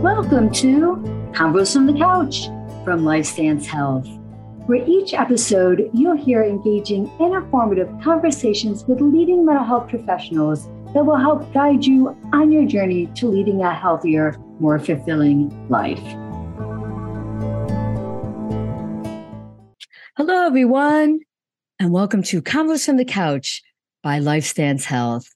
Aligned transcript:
Welcome 0.00 0.50
to 0.52 0.96
Convos 1.32 1.74
from 1.74 1.84
the 1.84 1.92
Couch 1.92 2.46
from 2.84 3.04
LifeStance 3.04 3.66
Health, 3.66 4.08
where 4.64 4.82
each 4.88 5.12
episode 5.12 5.90
you'll 5.92 6.16
hear 6.16 6.42
engaging 6.42 7.12
informative 7.20 7.86
conversations 8.02 8.82
with 8.84 9.02
leading 9.02 9.44
mental 9.44 9.62
health 9.62 9.90
professionals 9.90 10.68
that 10.94 11.04
will 11.04 11.18
help 11.18 11.52
guide 11.52 11.84
you 11.84 12.16
on 12.32 12.50
your 12.50 12.64
journey 12.64 13.08
to 13.16 13.26
leading 13.26 13.60
a 13.60 13.74
healthier, 13.74 14.38
more 14.58 14.78
fulfilling 14.78 15.50
life. 15.68 16.00
Hello, 20.16 20.46
everyone, 20.46 21.20
and 21.78 21.92
welcome 21.92 22.22
to 22.22 22.40
Convos 22.40 22.86
from 22.86 22.96
the 22.96 23.04
Couch 23.04 23.62
by 24.02 24.18
LifeStance 24.18 24.84
Health. 24.84 25.28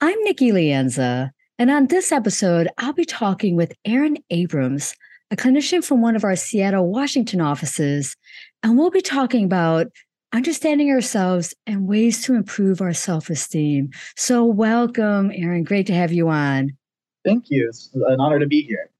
I'm 0.00 0.20
Nikki 0.24 0.50
Lienza, 0.50 1.30
and 1.58 1.70
on 1.70 1.86
this 1.86 2.12
episode, 2.12 2.68
I'll 2.78 2.92
be 2.92 3.04
talking 3.04 3.56
with 3.56 3.72
Erin 3.84 4.18
Abrams, 4.30 4.94
a 5.30 5.36
clinician 5.36 5.82
from 5.82 6.02
one 6.02 6.14
of 6.14 6.24
our 6.24 6.36
Seattle, 6.36 6.90
Washington 6.90 7.40
offices, 7.40 8.14
and 8.62 8.76
we'll 8.76 8.90
be 8.90 9.00
talking 9.00 9.44
about 9.44 9.86
understanding 10.32 10.90
ourselves 10.90 11.54
and 11.66 11.88
ways 11.88 12.22
to 12.24 12.34
improve 12.34 12.80
our 12.82 12.92
self 12.92 13.30
esteem. 13.30 13.90
So, 14.16 14.44
welcome, 14.44 15.30
Erin. 15.34 15.64
Great 15.64 15.86
to 15.86 15.94
have 15.94 16.12
you 16.12 16.28
on. 16.28 16.76
Thank 17.24 17.46
you. 17.48 17.68
It's 17.68 17.90
an 17.94 18.20
honor 18.20 18.38
to 18.38 18.46
be 18.46 18.62
here. 18.62 18.90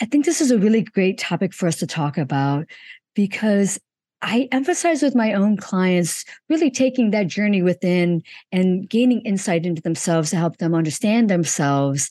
I 0.00 0.04
think 0.04 0.24
this 0.24 0.40
is 0.40 0.50
a 0.50 0.58
really 0.58 0.82
great 0.82 1.18
topic 1.18 1.54
for 1.54 1.66
us 1.66 1.76
to 1.76 1.86
talk 1.86 2.18
about 2.18 2.66
because 3.14 3.80
I 4.22 4.48
emphasize 4.52 5.02
with 5.02 5.16
my 5.16 5.32
own 5.34 5.56
clients 5.56 6.24
really 6.48 6.70
taking 6.70 7.10
that 7.10 7.26
journey 7.26 7.60
within 7.60 8.22
and 8.52 8.88
gaining 8.88 9.20
insight 9.22 9.66
into 9.66 9.82
themselves 9.82 10.30
to 10.30 10.36
help 10.36 10.58
them 10.58 10.74
understand 10.74 11.28
themselves 11.28 12.08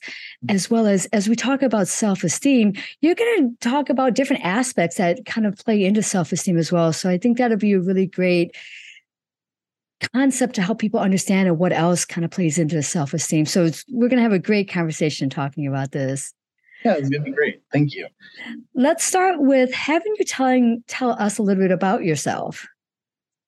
as 0.50 0.70
well 0.70 0.88
as 0.88 1.06
as 1.08 1.30
we 1.30 1.36
talk 1.36 1.62
about 1.62 1.88
self-esteem 1.88 2.74
you're 3.00 3.16
going 3.16 3.50
to 3.50 3.70
talk 3.70 3.90
about 3.90 4.14
different 4.14 4.44
aspects 4.44 4.98
that 4.98 5.26
kind 5.26 5.48
of 5.48 5.56
play 5.58 5.84
into 5.84 6.04
self-esteem 6.04 6.58
as 6.58 6.72
well. 6.72 6.92
So 6.92 7.10
I 7.10 7.18
think 7.18 7.38
that'll 7.38 7.58
be 7.58 7.74
a 7.74 7.80
really 7.80 8.08
great 8.08 8.56
concept 10.14 10.56
to 10.56 10.62
help 10.62 10.80
people 10.80 11.00
understand 11.00 11.58
what 11.58 11.72
else 11.72 12.06
kind 12.06 12.26
of 12.26 12.32
plays 12.32 12.58
into 12.58 12.82
self-esteem. 12.84 13.46
So 13.46 13.70
we're 13.90 14.10
going 14.10 14.18
to 14.18 14.24
have 14.24 14.34
a 14.34 14.40
great 14.40 14.70
conversation 14.70 15.30
talking 15.30 15.68
about 15.68 15.92
this 15.92 16.34
yeah, 16.84 16.96
it's 16.96 17.10
gonna 17.10 17.24
be 17.24 17.32
great. 17.32 17.62
Thank 17.72 17.94
you. 17.96 18.08
Let's 18.74 19.04
start 19.04 19.36
with 19.40 19.74
having 19.74 20.14
you 20.18 20.26
telling 20.26 20.84
tell 20.88 21.12
us 21.12 21.38
a 21.38 21.44
little 21.44 21.64
bit 21.64 21.72
about 21.72 22.04
yourself. 22.04 22.68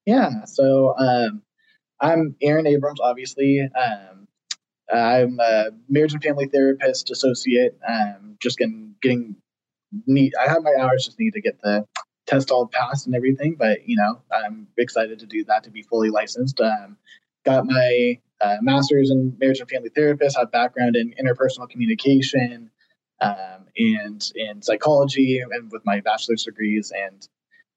Yeah, 0.06 0.46
so 0.46 0.96
um, 0.98 1.42
I'm 2.00 2.36
Aaron 2.42 2.68
Abrams. 2.68 3.00
Obviously, 3.00 3.62
um, 3.62 4.28
I'm 4.94 5.40
a 5.40 5.72
marriage 5.90 6.14
and 6.14 6.24
family 6.24 6.48
therapist 6.48 7.10
associate. 7.10 7.78
Um, 7.88 8.38
just 8.42 8.58
getting 8.58 8.96
getting 9.02 9.36
neat. 10.06 10.34
I 10.40 10.50
have 10.50 10.64
my 10.64 10.74
hours. 10.80 11.06
Just 11.06 11.20
need 11.20 11.34
to 11.34 11.42
get 11.42 11.62
the 11.62 11.86
test 12.28 12.52
all 12.52 12.68
passed 12.68 13.06
and 13.06 13.16
everything. 13.16 13.56
But 13.58 13.88
you 13.88 13.96
know, 13.96 14.22
I'm 14.32 14.68
excited 14.78 15.20
to 15.20 15.26
do 15.26 15.44
that 15.46 15.64
to 15.64 15.72
be 15.72 15.82
fully 15.82 16.10
licensed. 16.10 16.60
Um, 16.60 16.98
got 17.46 17.66
my 17.66 18.20
uh, 18.42 18.58
master's 18.62 19.10
in 19.10 19.36
marriage 19.40 19.60
and 19.60 19.70
family 19.70 19.90
therapist. 19.90 20.38
Have 20.38 20.52
background 20.52 20.96
in 20.96 21.14
interpersonal 21.14 21.70
communication 21.70 22.70
um, 23.24 23.66
and 23.78 24.32
in 24.36 24.62
psychology 24.62 25.40
and 25.40 25.72
with 25.72 25.84
my 25.86 26.00
bachelor's 26.02 26.44
degrees. 26.44 26.92
And 26.96 27.28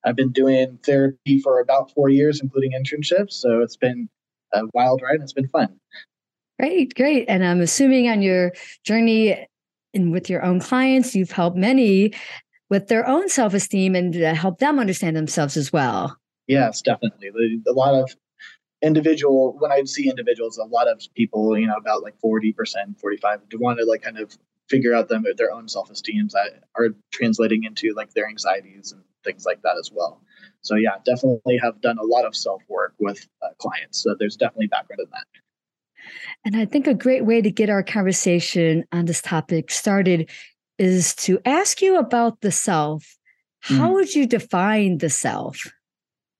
I've 0.05 0.17
been 0.17 0.33
doing 0.33 0.79
therapy 0.85 1.41
for 1.41 1.61
about 1.61 1.93
four 1.93 2.09
years, 2.09 2.41
including 2.41 2.73
internships. 2.73 3.33
So 3.33 3.61
it's 3.61 3.77
been 3.77 4.09
a 4.53 4.63
wild 4.75 5.03
ride 5.03 5.15
and 5.15 5.23
it's 5.23 5.33
been 5.33 5.49
fun. 5.49 5.79
Great, 6.59 6.95
great. 6.95 7.27
And 7.29 7.45
I'm 7.45 7.61
assuming 7.61 8.09
on 8.09 8.23
your 8.23 8.53
journey 8.85 9.47
and 9.93 10.13
with 10.13 10.31
your 10.31 10.45
own 10.45 10.61
clients, 10.61 11.15
you've 11.15 11.33
helped 11.33 11.57
many 11.57 12.13
with 12.71 12.89
their 12.89 13.07
own 13.07 13.29
self 13.29 13.55
esteem 13.55 13.95
and 13.95 14.15
help 14.15 14.59
them 14.59 14.79
understand 14.79 15.17
themselves 15.17 15.57
as 15.57 15.73
well. 15.73 16.17
Yes, 16.47 16.81
definitely. 16.83 17.31
A 17.67 17.73
lot 17.73 17.95
of 17.95 18.15
individual 18.83 19.57
when 19.59 19.73
i 19.73 19.83
see 19.85 20.09
individuals 20.09 20.59
a 20.59 20.65
lot 20.65 20.87
of 20.87 21.01
people 21.17 21.59
you 21.59 21.67
know 21.67 21.77
about 21.77 22.03
like 22.03 22.15
40% 22.23 22.53
45 23.01 23.49
do 23.49 23.59
want 23.59 23.79
to 23.79 23.87
like 23.87 24.03
kind 24.03 24.19
of 24.19 24.37
figure 24.69 24.95
out 24.95 25.09
them 25.09 25.25
their 25.37 25.53
own 25.53 25.69
self-esteems 25.69 26.33
that 26.33 26.65
are 26.77 26.89
translating 27.13 27.65
into 27.65 27.95
like 27.95 28.13
their 28.15 28.29
anxieties 28.29 28.93
and 28.93 29.03
things 29.25 29.45
like 29.45 29.63
that 29.63 29.77
as 29.79 29.91
well. 29.93 30.21
So 30.63 30.75
yeah 30.77 30.97
definitely 31.05 31.59
have 31.63 31.81
done 31.81 31.99
a 31.99 32.05
lot 32.05 32.25
of 32.25 32.35
self-work 32.35 32.95
with 32.99 33.27
uh, 33.43 33.49
clients 33.59 34.03
so 34.03 34.15
there's 34.19 34.37
definitely 34.37 34.67
background 34.67 35.01
in 35.01 35.11
that. 35.13 35.27
And 36.45 36.57
i 36.57 36.65
think 36.65 36.87
a 36.87 36.95
great 36.95 37.25
way 37.25 37.41
to 37.41 37.51
get 37.51 37.71
our 37.71 37.83
conversation 37.83 38.85
on 38.93 39.05
this 39.05 39.23
topic 39.23 39.71
started 39.71 40.31
is 40.79 41.15
to 41.15 41.41
ask 41.45 41.81
you 41.81 41.99
about 41.99 42.41
the 42.41 42.53
self. 42.53 43.17
How 43.61 43.89
mm. 43.91 43.95
would 43.95 44.15
you 44.15 44.27
define 44.27 44.99
the 44.99 45.11
self 45.11 45.73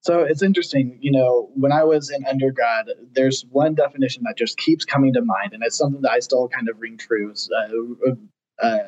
so 0.07 0.21
it's 0.21 0.41
interesting, 0.41 0.99
you 1.01 1.11
know, 1.11 1.51
when 1.55 1.73
I 1.73 1.83
was 1.83 2.11
in 2.11 2.25
undergrad, 2.27 2.87
there's 3.13 3.45
one 3.51 3.75
definition 3.75 4.23
that 4.25 4.39
just 4.39 4.57
keeps 4.57 4.85
coming 4.85 5.13
to 5.15 5.21
mind, 5.21 5.53
and 5.53 5.65
it's 5.65 5.77
something 5.77 6.01
that 6.03 6.13
I 6.13 6.21
still 6.21 6.49
kind 6.49 6.69
of 6.69 6.81
ring 6.81 6.97
true. 6.97 7.35
Uh, 7.53 8.65
uh, 8.65 8.79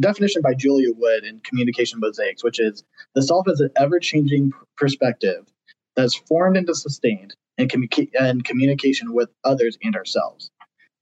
definition 0.00 0.42
by 0.42 0.52
Julia 0.54 0.88
Wood 0.92 1.22
in 1.22 1.38
Communication 1.44 2.00
Mosaics, 2.00 2.42
which 2.42 2.58
is 2.58 2.82
the 3.14 3.22
self 3.22 3.46
is 3.48 3.60
an 3.60 3.70
ever 3.76 4.00
changing 4.00 4.50
perspective 4.76 5.46
that's 5.94 6.16
formed 6.16 6.56
and 6.56 6.68
sustained 6.76 7.36
in, 7.56 7.70
and 8.18 8.44
communication 8.44 9.14
with 9.14 9.30
others 9.44 9.78
and 9.84 9.94
ourselves, 9.94 10.50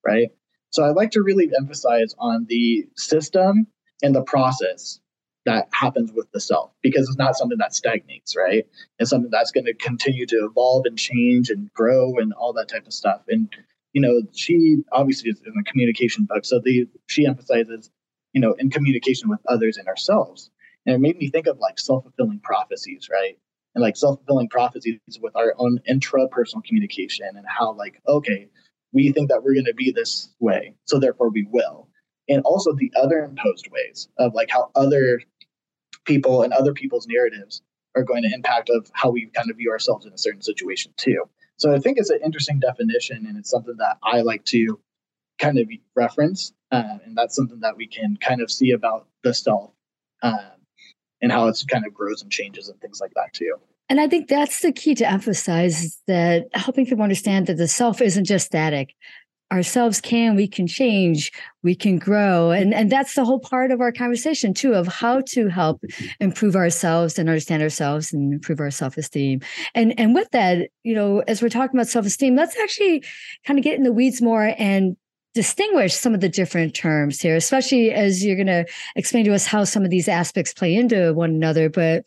right? 0.07 0.29
So 0.69 0.85
I 0.85 0.91
like 0.91 1.13
to 1.13 1.23
really 1.23 1.51
emphasize 1.59 2.15
on 2.19 2.45
the 2.47 2.85
system 2.99 3.67
and 4.03 4.15
the 4.15 4.23
process 4.23 5.01
that 5.45 5.69
happens 5.73 6.13
with 6.13 6.31
the 6.33 6.41
self 6.41 6.71
because 6.83 7.09
it's 7.09 7.19
not 7.19 7.37
something 7.37 7.59
that 7.59 7.75
stagnates, 7.75 8.37
right? 8.37 8.67
It's 8.99 9.11
something 9.11 9.31
that's 9.31 9.51
going 9.51 9.67
to 9.67 9.75
continue 9.75 10.27
to 10.27 10.49
evolve 10.49 10.85
and 10.87 10.99
change 10.99 11.51
and 11.51 11.73
grow 11.75 12.17
and 12.19 12.33
all 12.35 12.53
that 12.55 12.69
type 12.69 12.87
of 12.87 12.93
stuff. 12.93 13.23
And 13.29 13.53
you 13.93 14.01
know, 14.01 14.23
she 14.33 14.79
obviously 14.93 15.31
is 15.31 15.43
in 15.45 15.53
the 15.55 15.65
communication 15.65 16.25
book, 16.25 16.45
so 16.45 16.61
the 16.65 16.87
she 17.09 17.27
emphasizes, 17.27 17.91
you 18.33 18.41
know, 18.41 18.55
in 18.59 18.71
communication 18.71 19.29
with 19.29 19.41
others 19.49 19.77
and 19.77 19.89
ourselves. 19.89 20.51
And 20.87 20.95
it 20.95 20.99
made 20.99 21.19
me 21.19 21.29
think 21.29 21.47
of 21.47 21.59
like 21.59 21.79
self 21.79 22.05
fulfilling 22.05 22.41
prophecies, 22.41 23.09
right? 23.11 23.37
And 23.75 23.83
like 23.83 23.97
self 23.97 24.19
fulfilling 24.21 24.49
prophecies 24.49 24.99
with 25.21 25.37
our 25.37 25.55
own 25.59 25.81
intrapersonal 25.91 26.65
communication 26.65 27.27
and 27.37 27.45
how 27.47 27.73
like 27.73 28.01
okay, 28.09 28.49
we 28.93 29.13
think 29.13 29.29
that 29.29 29.43
we're 29.43 29.55
going 29.55 29.67
to 29.67 29.75
be 29.75 29.91
this 29.91 30.31
way, 30.41 30.75
so 30.87 30.99
therefore 30.99 31.31
we 31.31 31.47
will 31.51 31.89
and 32.29 32.43
also 32.45 32.73
the 32.73 32.93
other 33.01 33.25
imposed 33.25 33.69
ways 33.71 34.09
of 34.19 34.35
like 34.35 34.51
how 34.51 34.71
other 34.75 35.21
people 36.05 36.43
and 36.43 36.53
other 36.53 36.73
people's 36.73 37.07
narratives 37.07 37.63
are 37.95 38.03
going 38.03 38.23
to 38.23 38.33
impact 38.33 38.71
of 38.71 38.91
how 38.95 39.11
we 39.11 39.27
kind 39.27 39.51
of 39.51 39.57
view 39.57 39.71
ourselves 39.71 40.07
in 40.07 40.13
a 40.13 40.19
certain 40.19 40.43
situation 40.43 40.93
too. 40.97 41.25
So 41.59 41.73
I 41.73 41.79
think 41.79 41.99
it's 41.99 42.11
an 42.11 42.21
interesting 42.25 42.59
definition, 42.59 43.27
and 43.27 43.39
it's 43.39 43.51
something 43.51 43.77
that 43.79 43.99
I 44.03 44.23
like 44.23 44.45
to 44.47 44.81
kind 45.39 45.59
of 45.59 45.69
reference, 45.95 46.53
uh, 46.71 46.99
and 47.05 47.17
that's 47.17 47.37
something 47.37 47.61
that 47.61 47.77
we 47.77 47.87
can 47.87 48.17
kind 48.17 48.41
of 48.41 48.51
see 48.51 48.71
about 48.73 49.07
the 49.23 49.35
self 49.35 49.71
um, 50.23 50.39
and 51.21 51.31
how 51.31 51.49
it's 51.49 51.65
kind 51.65 51.87
of 51.87 51.95
grows 51.95 52.23
and 52.23 52.33
changes 52.33 52.69
and 52.69 52.81
things 52.81 53.01
like 53.01 53.13
that 53.15 53.33
too. 53.33 53.57
And 53.89 54.01
I 54.01 54.09
think 54.09 54.29
that's 54.29 54.61
the 54.61 54.73
key 54.73 54.95
to 54.97 55.09
emphasize 55.09 56.01
that 56.07 56.47
helping 56.55 56.87
people 56.87 57.03
understand 57.03 57.47
that 57.47 57.59
the 57.59 57.69
self 57.69 58.01
isn't 58.01 58.25
just 58.25 58.47
static 58.47 58.95
ourselves 59.53 60.01
can 60.01 60.35
we 60.35 60.49
can 60.49 60.67
change 60.67 61.31
we 61.63 61.75
can 61.75 61.99
grow. 61.99 62.51
And 62.51 62.75
and 62.75 62.91
that's 62.91 63.15
the 63.15 63.25
whole 63.25 63.39
part 63.39 63.71
of 63.71 63.81
our 63.81 63.93
conversation 63.93 64.55
too 64.55 64.75
of 64.75 64.89
how 64.89 65.21
to 65.29 65.49
help 65.49 65.85
improve 66.21 66.57
ourselves 66.57 67.19
and 67.19 67.29
understand 67.29 67.63
ourselves 67.63 68.13
and 68.13 68.33
improve 68.33 68.61
our 68.61 68.71
self-esteem. 68.71 69.41
And 69.75 69.99
and 69.99 70.15
with 70.15 70.31
that 70.31 70.71
you 70.83 70.95
know 70.95 71.21
as 71.29 71.43
we're 71.43 71.51
talking 71.51 71.79
about 71.79 71.89
self-esteem 71.89 72.35
let's 72.35 72.57
actually 72.57 73.05
kind 73.47 73.59
of 73.59 73.65
get 73.65 73.77
in 73.77 73.85
the 73.85 73.93
weeds 73.93 74.23
more 74.23 74.55
and 74.59 74.97
distinguish 75.35 75.95
some 75.95 76.15
of 76.15 76.21
the 76.21 76.29
different 76.29 76.75
terms 76.75 77.19
here 77.21 77.37
especially 77.37 77.91
as 77.91 78.25
you're 78.25 78.37
going 78.37 78.47
to 78.47 78.67
explain 78.97 79.25
to 79.25 79.35
us 79.35 79.47
how 79.47 79.65
some 79.65 79.83
of 79.85 79.91
these 79.91 80.09
aspects 80.09 80.53
play 80.53 80.75
into 80.75 81.15
one 81.15 81.31
another. 81.31 81.69
But 81.69 82.05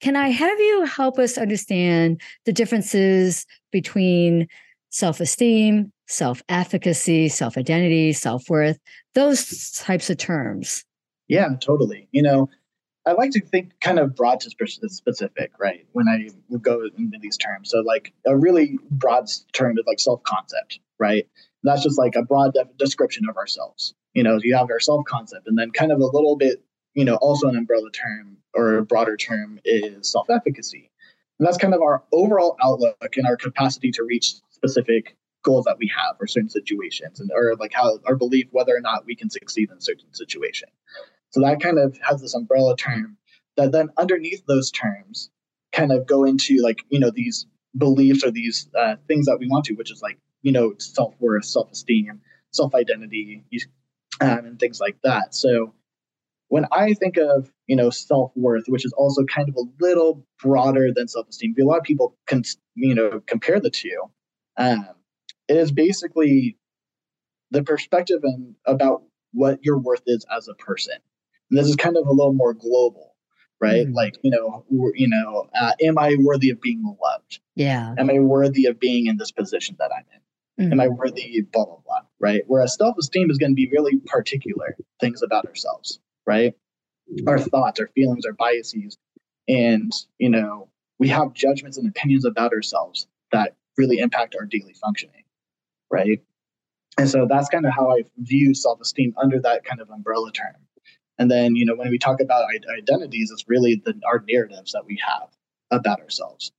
can 0.00 0.16
i 0.16 0.28
have 0.28 0.58
you 0.60 0.84
help 0.84 1.18
us 1.18 1.38
understand 1.38 2.20
the 2.44 2.52
differences 2.52 3.46
between 3.70 4.46
self-esteem 4.90 5.90
self 6.06 6.42
efficacy, 6.48 7.28
self 7.28 7.56
identity, 7.56 8.12
self 8.12 8.48
worth, 8.48 8.78
those 9.14 9.72
types 9.72 10.10
of 10.10 10.18
terms. 10.18 10.84
Yeah, 11.28 11.48
totally. 11.60 12.08
You 12.12 12.22
know, 12.22 12.50
I 13.06 13.12
like 13.12 13.30
to 13.32 13.40
think 13.40 13.72
kind 13.80 13.98
of 13.98 14.14
broad 14.14 14.40
to 14.40 14.50
specific, 14.50 15.52
right? 15.58 15.86
When 15.92 16.08
I 16.08 16.28
go 16.58 16.82
into 16.96 17.18
these 17.20 17.36
terms. 17.36 17.70
So, 17.70 17.80
like 17.80 18.12
a 18.26 18.36
really 18.36 18.78
broad 18.90 19.28
term 19.52 19.76
is 19.78 19.84
like 19.86 20.00
self 20.00 20.22
concept, 20.22 20.80
right? 20.98 21.26
That's 21.64 21.82
just 21.82 21.98
like 21.98 22.14
a 22.16 22.22
broad 22.22 22.54
def- 22.54 22.76
description 22.78 23.28
of 23.28 23.36
ourselves. 23.36 23.94
You 24.14 24.22
know, 24.22 24.38
you 24.42 24.54
have 24.56 24.70
our 24.70 24.80
self 24.80 25.04
concept, 25.06 25.48
and 25.48 25.58
then 25.58 25.70
kind 25.72 25.90
of 25.90 26.00
a 26.00 26.06
little 26.06 26.36
bit, 26.36 26.62
you 26.94 27.04
know, 27.04 27.16
also 27.16 27.48
an 27.48 27.56
umbrella 27.56 27.90
term 27.90 28.36
or 28.54 28.76
a 28.76 28.84
broader 28.84 29.16
term 29.16 29.58
is 29.64 30.10
self 30.10 30.30
efficacy. 30.30 30.90
And 31.38 31.46
that's 31.46 31.58
kind 31.58 31.74
of 31.74 31.82
our 31.82 32.04
overall 32.12 32.56
outlook 32.62 33.16
and 33.16 33.26
our 33.26 33.36
capacity 33.36 33.90
to 33.92 34.04
reach 34.04 34.34
specific 34.50 35.16
goals 35.42 35.64
that 35.64 35.78
we 35.78 35.90
have 35.94 36.16
or 36.20 36.26
certain 36.26 36.48
situations 36.48 37.20
and 37.20 37.30
or 37.32 37.54
like 37.58 37.72
how 37.72 37.98
our 38.06 38.16
belief 38.16 38.46
whether 38.52 38.74
or 38.76 38.80
not 38.80 39.04
we 39.06 39.16
can 39.16 39.30
succeed 39.30 39.70
in 39.70 39.80
certain 39.80 40.12
situation 40.12 40.68
So 41.30 41.40
that 41.40 41.60
kind 41.60 41.78
of 41.78 41.98
has 42.08 42.20
this 42.20 42.34
umbrella 42.34 42.76
term 42.76 43.16
that 43.56 43.72
then 43.72 43.90
underneath 43.98 44.44
those 44.46 44.70
terms 44.70 45.30
kind 45.72 45.92
of 45.92 46.06
go 46.06 46.24
into 46.24 46.60
like, 46.62 46.84
you 46.90 47.00
know, 47.00 47.10
these 47.10 47.46
beliefs 47.76 48.24
or 48.24 48.30
these 48.30 48.68
uh, 48.78 48.96
things 49.08 49.26
that 49.26 49.38
we 49.38 49.48
want 49.48 49.64
to, 49.66 49.74
which 49.74 49.90
is 49.90 50.02
like, 50.02 50.18
you 50.42 50.52
know, 50.52 50.74
self 50.78 51.14
worth, 51.18 51.44
self 51.44 51.70
esteem, 51.72 52.20
self 52.50 52.74
identity, 52.74 53.44
um, 54.20 54.44
and 54.44 54.58
things 54.58 54.80
like 54.80 54.96
that. 55.02 55.34
So 55.34 55.74
when 56.48 56.66
I 56.70 56.94
think 56.94 57.16
of, 57.16 57.50
you 57.66 57.76
know, 57.76 57.90
self 57.90 58.32
worth, 58.36 58.64
which 58.68 58.84
is 58.84 58.92
also 58.92 59.24
kind 59.24 59.48
of 59.48 59.56
a 59.56 59.84
little 59.84 60.24
broader 60.42 60.92
than 60.94 61.08
self 61.08 61.28
esteem, 61.28 61.54
a 61.58 61.64
lot 61.64 61.78
of 61.78 61.84
people 61.84 62.16
can, 62.26 62.42
you 62.74 62.94
know, 62.94 63.22
compare 63.26 63.60
the 63.60 63.70
two. 63.70 64.02
Um, 64.58 64.88
it 65.48 65.56
is 65.56 65.72
basically 65.72 66.56
the 67.50 67.62
perspective 67.62 68.20
and 68.22 68.54
about 68.66 69.02
what 69.32 69.64
your 69.64 69.78
worth 69.78 70.02
is 70.06 70.24
as 70.34 70.48
a 70.48 70.54
person. 70.54 70.94
And 71.50 71.58
this 71.58 71.68
is 71.68 71.76
kind 71.76 71.96
of 71.96 72.06
a 72.06 72.10
little 72.10 72.32
more 72.32 72.54
global, 72.54 73.14
right? 73.60 73.86
Mm. 73.86 73.94
Like, 73.94 74.14
you 74.22 74.30
know, 74.30 74.64
you 74.94 75.08
know, 75.08 75.48
uh, 75.54 75.72
am 75.82 75.98
I 75.98 76.16
worthy 76.18 76.50
of 76.50 76.60
being 76.60 76.82
loved? 76.82 77.40
Yeah. 77.54 77.94
Am 77.98 78.10
I 78.10 78.18
worthy 78.18 78.66
of 78.66 78.80
being 78.80 79.06
in 79.06 79.16
this 79.18 79.32
position 79.32 79.76
that 79.78 79.90
I'm 79.94 80.04
in? 80.14 80.20
Mm. 80.68 80.72
Am 80.72 80.80
I 80.80 80.86
mm-hmm. 80.86 80.96
worthy? 80.96 81.40
Blah 81.52 81.64
blah 81.64 81.78
blah. 81.84 82.00
Right. 82.20 82.42
Whereas 82.46 82.76
self-esteem 82.76 83.30
is 83.30 83.38
going 83.38 83.52
to 83.52 83.56
be 83.56 83.68
really 83.70 83.98
particular 84.06 84.76
things 85.00 85.22
about 85.22 85.46
ourselves, 85.46 85.98
right? 86.26 86.54
Our 87.26 87.38
thoughts, 87.38 87.80
our 87.80 87.88
feelings, 87.94 88.24
our 88.24 88.32
biases, 88.32 88.96
and 89.48 89.92
you 90.18 90.30
know, 90.30 90.68
we 90.98 91.08
have 91.08 91.34
judgments 91.34 91.76
and 91.76 91.88
opinions 91.88 92.24
about 92.24 92.52
ourselves 92.52 93.08
that 93.32 93.56
really 93.76 93.98
impact 93.98 94.36
our 94.38 94.46
daily 94.46 94.74
functioning, 94.74 95.21
right? 95.92 96.20
And 96.98 97.08
so 97.08 97.26
that's 97.28 97.48
kind 97.48 97.64
of 97.66 97.72
how 97.72 97.90
I 97.90 98.02
view 98.18 98.54
self-esteem 98.54 99.14
under 99.22 99.40
that 99.40 99.64
kind 99.64 99.80
of 99.80 99.90
umbrella 99.90 100.32
term. 100.32 100.56
And 101.18 101.30
then, 101.30 101.54
you 101.54 101.64
know, 101.64 101.76
when 101.76 101.90
we 101.90 101.98
talk 101.98 102.20
about 102.20 102.44
identities, 102.78 103.30
it's 103.30 103.48
really 103.48 103.80
the 103.84 103.94
our 104.06 104.24
narratives 104.28 104.72
that 104.72 104.86
we 104.86 104.98
have 105.06 105.28
about 105.70 106.00
ourselves. 106.00 106.50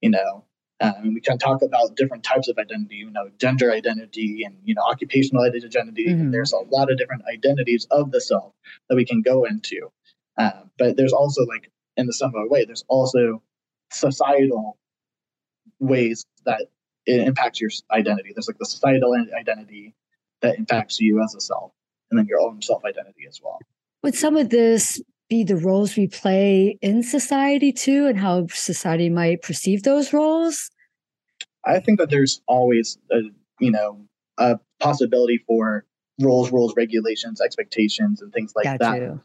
You 0.00 0.10
know, 0.10 0.44
um, 0.80 1.14
we 1.14 1.20
can 1.20 1.38
talk 1.38 1.62
about 1.62 1.96
different 1.96 2.24
types 2.24 2.48
of 2.48 2.58
identity. 2.58 2.96
You 2.96 3.10
know, 3.10 3.30
gender 3.38 3.72
identity 3.72 4.42
and 4.44 4.56
you 4.64 4.74
know 4.74 4.82
occupational 4.82 5.44
identity. 5.44 6.08
Mm-hmm. 6.08 6.30
There's 6.30 6.52
a 6.52 6.58
lot 6.58 6.90
of 6.90 6.98
different 6.98 7.22
identities 7.32 7.86
of 7.90 8.10
the 8.10 8.20
self 8.20 8.52
that 8.88 8.96
we 8.96 9.04
can 9.04 9.22
go 9.22 9.44
into. 9.44 9.90
Uh, 10.36 10.62
but 10.78 10.96
there's 10.96 11.12
also 11.12 11.44
like 11.44 11.70
in 11.96 12.06
the 12.06 12.12
similar 12.12 12.48
way, 12.48 12.64
there's 12.64 12.84
also 12.88 13.42
societal 13.92 14.78
ways 15.78 16.26
that 16.44 16.66
it 17.06 17.26
impacts 17.26 17.60
your 17.60 17.70
identity. 17.90 18.32
There's 18.34 18.48
like 18.48 18.58
the 18.58 18.66
societal 18.66 19.14
identity 19.38 19.94
that 20.40 20.58
impacts 20.58 21.00
you 21.00 21.22
as 21.22 21.34
a 21.34 21.40
self, 21.40 21.72
and 22.10 22.18
then 22.18 22.26
your 22.26 22.40
own 22.40 22.62
self 22.62 22.84
identity 22.84 23.26
as 23.28 23.40
well. 23.42 23.58
Would 24.02 24.14
some 24.14 24.36
of 24.36 24.50
this 24.50 25.00
be 25.28 25.44
the 25.44 25.56
roles 25.56 25.96
we 25.96 26.08
play 26.08 26.78
in 26.82 27.02
society 27.02 27.72
too, 27.72 28.06
and 28.06 28.18
how 28.18 28.46
society 28.48 29.08
might 29.08 29.42
perceive 29.42 29.82
those 29.82 30.12
roles? 30.12 30.70
I 31.64 31.80
think 31.80 31.98
that 31.98 32.10
there's 32.10 32.42
always 32.46 32.98
a 33.10 33.20
you 33.60 33.70
know 33.70 34.04
a 34.38 34.58
possibility 34.80 35.38
for 35.46 35.84
rules, 36.20 36.52
rules, 36.52 36.74
regulations, 36.76 37.40
expectations, 37.40 38.20
and 38.20 38.32
things 38.32 38.52
like 38.54 38.64
Got 38.64 38.80
that. 38.80 39.00
You. 39.00 39.20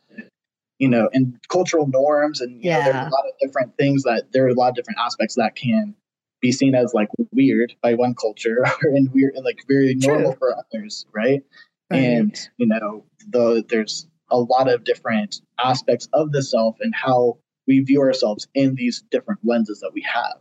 you. 0.80 0.88
know, 0.88 1.10
and 1.14 1.38
cultural 1.50 1.88
norms, 1.88 2.42
and 2.42 2.64
yeah. 2.64 2.78
Know, 2.78 2.84
there's 2.84 3.08
a 3.08 3.10
lot 3.10 3.26
of 3.28 3.34
different 3.42 3.78
things 3.78 4.04
that 4.04 4.32
there 4.32 4.46
are 4.46 4.50
a 4.50 4.54
lot 4.54 4.70
of 4.70 4.76
different 4.76 5.00
aspects 5.00 5.36
that 5.36 5.56
can 5.56 5.96
be 6.42 6.52
seen 6.52 6.76
as 6.76 6.94
like 6.94 7.10
weird 7.32 7.74
by 7.82 7.94
one 7.94 8.14
culture 8.14 8.64
and 8.82 9.12
weird 9.14 9.34
like 9.44 9.60
very 9.68 9.96
normal 9.96 10.32
True. 10.32 10.40
for 10.40 10.56
others, 10.58 11.06
right? 11.14 11.44
right? 11.92 12.00
And 12.00 12.50
you 12.58 12.68
know, 12.68 13.06
the 13.30 13.66
there's 13.68 14.08
a 14.30 14.38
lot 14.38 14.70
of 14.70 14.84
different 14.84 15.42
aspects 15.64 16.08
of 16.14 16.32
the 16.32 16.44
self 16.44 16.78
and 16.82 16.94
how 16.94 17.38
we 17.66 17.82
view 17.82 18.02
ourselves 18.02 18.48
in 18.54 18.76
these 18.76 19.04
different 19.12 19.40
lenses 19.44 19.80
that 19.82 19.92
we 19.94 20.02
have, 20.02 20.38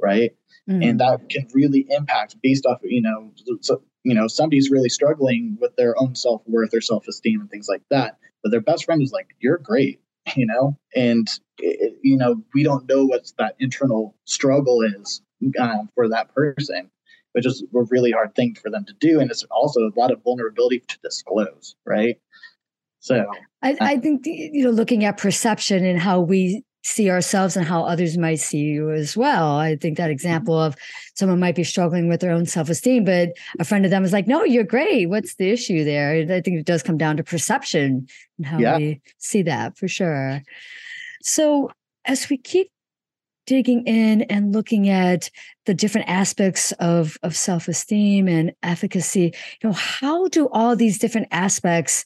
right? 0.00 0.32
Mm-hmm. 0.68 0.82
And 0.82 1.00
that 1.00 1.28
can 1.28 1.46
really 1.52 1.86
impact 1.90 2.36
based 2.42 2.66
off, 2.66 2.78
you 2.82 3.02
know, 3.02 3.32
so, 3.60 3.82
you 4.04 4.14
know, 4.14 4.28
somebody's 4.28 4.70
really 4.70 4.88
struggling 4.88 5.56
with 5.60 5.74
their 5.76 6.00
own 6.00 6.14
self 6.14 6.42
worth 6.46 6.74
or 6.74 6.80
self 6.80 7.08
esteem 7.08 7.40
and 7.40 7.50
things 7.50 7.68
like 7.68 7.82
that, 7.90 8.18
but 8.42 8.50
their 8.50 8.60
best 8.60 8.84
friend 8.84 9.02
is 9.02 9.12
like, 9.12 9.28
"You're 9.40 9.58
great," 9.58 10.00
you 10.36 10.46
know, 10.46 10.76
and 10.94 11.28
it, 11.58 11.98
you 12.02 12.16
know, 12.16 12.42
we 12.54 12.62
don't 12.62 12.88
know 12.88 13.04
what 13.04 13.32
that 13.38 13.56
internal 13.58 14.14
struggle 14.24 14.82
is 14.82 15.22
um, 15.60 15.88
for 15.94 16.08
that 16.08 16.34
person, 16.34 16.90
which 17.32 17.46
is 17.46 17.62
a 17.62 17.82
really 17.90 18.10
hard 18.10 18.34
thing 18.34 18.54
for 18.54 18.70
them 18.70 18.84
to 18.84 18.94
do. 19.00 19.20
And 19.20 19.30
it's 19.30 19.44
also 19.44 19.80
a 19.80 19.92
lot 19.96 20.10
of 20.10 20.22
vulnerability 20.22 20.80
to 20.88 20.98
disclose, 21.02 21.76
right? 21.84 22.18
So 23.00 23.24
I, 23.62 23.72
uh, 23.72 23.76
I 23.80 23.96
think, 23.98 24.26
you 24.26 24.64
know, 24.64 24.70
looking 24.70 25.04
at 25.04 25.16
perception 25.18 25.84
and 25.84 25.98
how 25.98 26.20
we 26.20 26.64
see 26.82 27.10
ourselves 27.10 27.56
and 27.56 27.66
how 27.66 27.82
others 27.82 28.16
might 28.16 28.36
see 28.36 28.58
you 28.58 28.90
as 28.90 29.16
well. 29.16 29.56
I 29.56 29.76
think 29.76 29.96
that 29.98 30.10
example 30.10 30.58
of 30.58 30.76
someone 31.14 31.40
might 31.40 31.54
be 31.54 31.64
struggling 31.64 32.08
with 32.08 32.20
their 32.20 32.30
own 32.30 32.46
self 32.46 32.68
esteem, 32.70 33.04
but 33.04 33.30
a 33.58 33.64
friend 33.64 33.84
of 33.84 33.90
them 33.90 34.04
is 34.04 34.12
like, 34.12 34.26
no, 34.26 34.44
you're 34.44 34.64
great. 34.64 35.06
What's 35.06 35.34
the 35.34 35.50
issue 35.50 35.84
there? 35.84 36.12
I 36.12 36.40
think 36.40 36.58
it 36.58 36.66
does 36.66 36.82
come 36.82 36.96
down 36.96 37.16
to 37.18 37.24
perception 37.24 38.06
and 38.38 38.46
how 38.46 38.58
yeah. 38.58 38.78
we 38.78 39.00
see 39.18 39.42
that 39.42 39.76
for 39.76 39.88
sure. 39.88 40.42
So 41.22 41.70
as 42.04 42.28
we 42.28 42.38
keep 42.38 42.70
digging 43.48 43.82
in 43.86 44.20
and 44.22 44.52
looking 44.52 44.90
at 44.90 45.30
the 45.64 45.72
different 45.72 46.06
aspects 46.06 46.70
of, 46.72 47.16
of 47.22 47.34
self-esteem 47.34 48.28
and 48.28 48.52
efficacy 48.62 49.32
you 49.62 49.68
know 49.68 49.72
how 49.72 50.28
do 50.28 50.50
all 50.52 50.76
these 50.76 50.98
different 50.98 51.26
aspects 51.30 52.04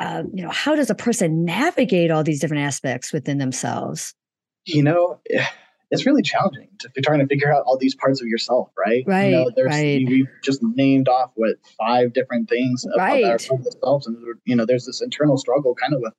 uh, 0.00 0.24
you 0.34 0.42
know 0.42 0.50
how 0.50 0.74
does 0.74 0.90
a 0.90 0.94
person 0.96 1.44
navigate 1.44 2.10
all 2.10 2.24
these 2.24 2.40
different 2.40 2.64
aspects 2.64 3.12
within 3.12 3.38
themselves 3.38 4.12
you 4.64 4.82
know 4.82 5.20
it's 5.92 6.04
really 6.04 6.22
challenging 6.22 6.68
to 6.80 6.90
be 6.90 7.00
trying 7.00 7.20
to 7.20 7.26
figure 7.28 7.54
out 7.54 7.62
all 7.64 7.78
these 7.78 7.94
parts 7.94 8.20
of 8.20 8.26
yourself 8.26 8.68
right 8.76 9.04
right 9.06 9.26
you 9.26 9.36
know, 9.36 9.50
there's 9.54 9.70
right. 9.70 10.04
we've 10.08 10.26
just 10.42 10.64
named 10.64 11.08
off 11.08 11.30
what 11.36 11.54
five 11.78 12.12
different 12.12 12.48
things 12.48 12.84
right. 12.98 13.22
about 13.22 13.30
ourselves 13.30 14.08
and 14.08 14.16
you 14.46 14.56
know 14.56 14.66
there's 14.66 14.84
this 14.84 15.00
internal 15.00 15.36
struggle 15.36 15.76
kind 15.76 15.94
of 15.94 16.00
with 16.02 16.14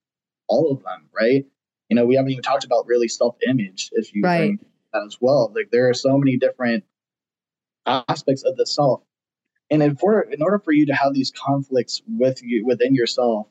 all 0.47 0.71
of 0.71 0.81
them 0.83 1.09
right 1.13 1.45
you 1.93 1.99
know, 1.99 2.07
we 2.07 2.15
haven't 2.15 2.31
even 2.31 2.41
talked 2.41 2.63
about 2.63 2.87
really 2.87 3.07
self 3.07 3.35
image 3.47 3.91
if 3.91 4.15
you 4.15 4.23
right. 4.23 4.59
that 4.93 5.03
as 5.05 5.17
well. 5.21 5.53
Like 5.55 5.69
there 5.69 5.89
are 5.89 5.93
so 5.93 6.17
many 6.17 6.37
different 6.37 6.83
aspects 7.85 8.41
of 8.41 8.57
the 8.57 8.65
self. 8.65 9.03
And 9.69 9.83
in, 9.83 9.95
for, 9.95 10.21
in 10.21 10.41
order 10.41 10.57
for 10.57 10.71
you 10.71 10.87
to 10.87 10.95
have 10.95 11.13
these 11.13 11.31
conflicts 11.31 12.01
with 12.07 12.41
you 12.41 12.65
within 12.65 12.95
yourself, 12.95 13.45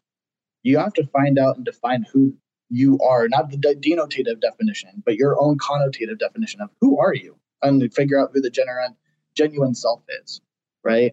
you 0.64 0.78
have 0.78 0.92
to 0.94 1.06
find 1.06 1.38
out 1.38 1.54
and 1.54 1.64
define 1.64 2.04
who 2.12 2.34
you 2.68 2.98
are, 2.98 3.28
not 3.28 3.48
the 3.48 3.58
denotative 3.58 4.40
definition, 4.40 5.04
but 5.06 5.14
your 5.14 5.40
own 5.40 5.56
connotative 5.58 6.18
definition 6.18 6.60
of 6.60 6.70
who 6.80 6.98
are 6.98 7.14
you, 7.14 7.36
and 7.62 7.94
figure 7.94 8.20
out 8.20 8.30
who 8.32 8.40
the 8.40 8.50
genuine 8.50 8.96
genuine 9.36 9.76
self 9.76 10.02
is, 10.24 10.40
right? 10.82 11.12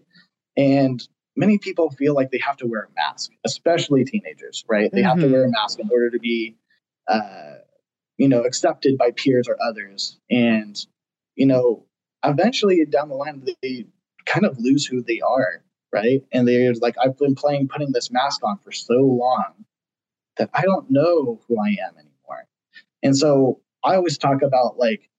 And 0.57 1.07
many 1.35 1.59
people 1.59 1.91
feel 1.91 2.15
like 2.15 2.31
they 2.31 2.39
have 2.39 2.57
to 2.57 2.65
wear 2.65 2.89
a 2.89 2.93
mask, 2.95 3.31
especially 3.45 4.03
teenagers, 4.03 4.65
right? 4.67 4.91
They 4.91 5.01
mm-hmm. 5.01 5.09
have 5.09 5.17
to 5.19 5.25
mm-hmm. 5.25 5.33
wear 5.33 5.43
a 5.45 5.51
mask 5.51 5.77
in 5.77 5.89
order 5.91 6.09
to 6.09 6.19
be 6.19 6.55
uh, 7.09 7.55
you 8.17 8.29
know, 8.29 8.43
accepted 8.43 8.97
by 8.97 9.11
peers 9.11 9.47
or 9.47 9.57
others. 9.61 10.19
And, 10.29 10.77
you 11.35 11.47
know, 11.47 11.85
eventually 12.23 12.85
down 12.85 13.09
the 13.09 13.15
line, 13.15 13.47
they 13.63 13.87
kind 14.25 14.45
of 14.45 14.59
lose 14.59 14.85
who 14.85 15.01
they 15.01 15.21
are, 15.21 15.63
right? 15.91 16.23
And 16.31 16.47
they're 16.47 16.73
like, 16.75 16.95
I've 17.01 17.17
been 17.17 17.35
playing, 17.35 17.69
putting 17.69 17.91
this 17.91 18.11
mask 18.11 18.41
on 18.43 18.59
for 18.59 18.71
so 18.71 18.93
long 18.93 19.65
that 20.37 20.49
I 20.53 20.61
don't 20.61 20.91
know 20.91 21.39
who 21.47 21.57
I 21.59 21.69
am 21.69 21.95
anymore. 21.95 22.45
And 23.01 23.17
so 23.17 23.61
I 23.83 23.95
always 23.95 24.17
talk 24.17 24.41
about 24.41 24.77
like, 24.77 25.09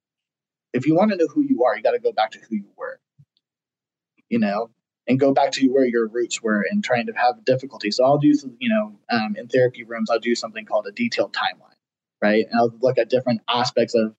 if 0.73 0.87
you 0.87 0.95
want 0.95 1.11
to 1.11 1.17
know 1.17 1.27
who 1.27 1.43
you 1.43 1.65
are, 1.65 1.77
you 1.77 1.83
got 1.83 1.93
to 1.93 1.99
go 1.99 2.13
back 2.13 2.31
to 2.33 2.39
who 2.39 2.55
you 2.55 2.69
were, 2.77 3.01
you 4.29 4.39
know, 4.39 4.71
and 5.09 5.19
go 5.19 5.33
back 5.33 5.53
to 5.53 5.67
where 5.69 5.87
your 5.87 6.07
roots 6.07 6.41
were 6.43 6.65
and 6.71 6.85
trying 6.85 7.07
to 7.07 7.13
have 7.15 7.45
difficulty. 7.45 7.91
So 7.91 8.05
I'll 8.05 8.19
do, 8.19 8.33
you 8.59 8.69
know, 8.69 8.99
um, 9.11 9.35
in 9.37 9.49
therapy 9.49 9.83
rooms, 9.83 10.11
I'll 10.11 10.21
do 10.21 10.35
something 10.35 10.67
called 10.67 10.87
a 10.87 10.93
detailed 10.93 11.33
timeline 11.33 11.71
right? 12.23 12.45
And 12.51 12.59
I'll 12.59 12.75
look 12.81 12.99
at 12.99 13.11
different 13.11 13.41
aspects 13.49 13.95
of 13.95 14.15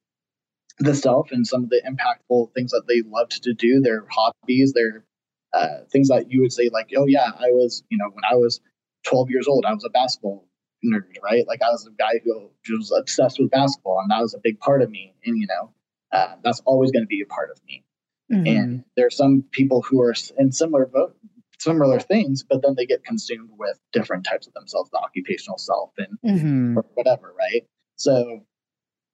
the 0.79 0.95
self 0.95 1.31
and 1.31 1.45
some 1.45 1.63
of 1.63 1.69
the 1.69 1.81
impactful 1.85 2.53
things 2.53 2.71
that 2.71 2.83
they 2.87 3.01
loved 3.05 3.43
to 3.43 3.53
do, 3.53 3.81
their 3.81 4.05
hobbies, 4.09 4.73
their 4.73 5.05
uh, 5.53 5.83
things 5.91 6.07
that 6.07 6.31
you 6.31 6.41
would 6.41 6.53
say 6.53 6.69
like, 6.71 6.89
oh 6.97 7.05
yeah, 7.07 7.31
I 7.37 7.51
was, 7.51 7.83
you 7.89 7.97
know, 7.97 8.09
when 8.11 8.23
I 8.29 8.35
was 8.35 8.61
12 9.05 9.29
years 9.29 9.47
old, 9.47 9.65
I 9.65 9.73
was 9.73 9.83
a 9.85 9.89
basketball 9.89 10.47
nerd, 10.83 11.21
right? 11.23 11.45
Like 11.47 11.61
I 11.61 11.69
was 11.69 11.87
a 11.87 11.91
guy 11.91 12.19
who 12.23 12.49
was 12.69 12.91
obsessed 12.91 13.39
with 13.39 13.51
basketball, 13.51 13.99
and 14.01 14.11
that 14.11 14.21
was 14.21 14.33
a 14.33 14.39
big 14.39 14.59
part 14.59 14.81
of 14.81 14.89
me. 14.89 15.13
And 15.25 15.37
you 15.37 15.47
know, 15.47 15.71
uh, 16.11 16.35
that's 16.43 16.61
always 16.61 16.91
going 16.91 17.03
to 17.03 17.07
be 17.07 17.21
a 17.21 17.25
part 17.25 17.51
of 17.51 17.59
me. 17.65 17.83
Mm-hmm. 18.31 18.47
And 18.47 18.83
there 18.95 19.07
are 19.07 19.11
some 19.11 19.43
people 19.51 19.81
who 19.81 20.01
are 20.01 20.13
in 20.37 20.51
similar 20.51 20.85
vote, 20.85 21.15
similar 21.59 21.99
things, 21.99 22.43
but 22.43 22.61
then 22.63 22.75
they 22.75 22.85
get 22.85 23.03
consumed 23.03 23.49
with 23.57 23.77
different 23.91 24.25
types 24.25 24.47
of 24.47 24.53
themselves, 24.53 24.89
the 24.91 24.99
occupational 24.99 25.57
self 25.57 25.91
and 25.97 26.17
mm-hmm. 26.25 26.79
whatever, 26.93 27.33
right? 27.37 27.65
So 28.01 28.41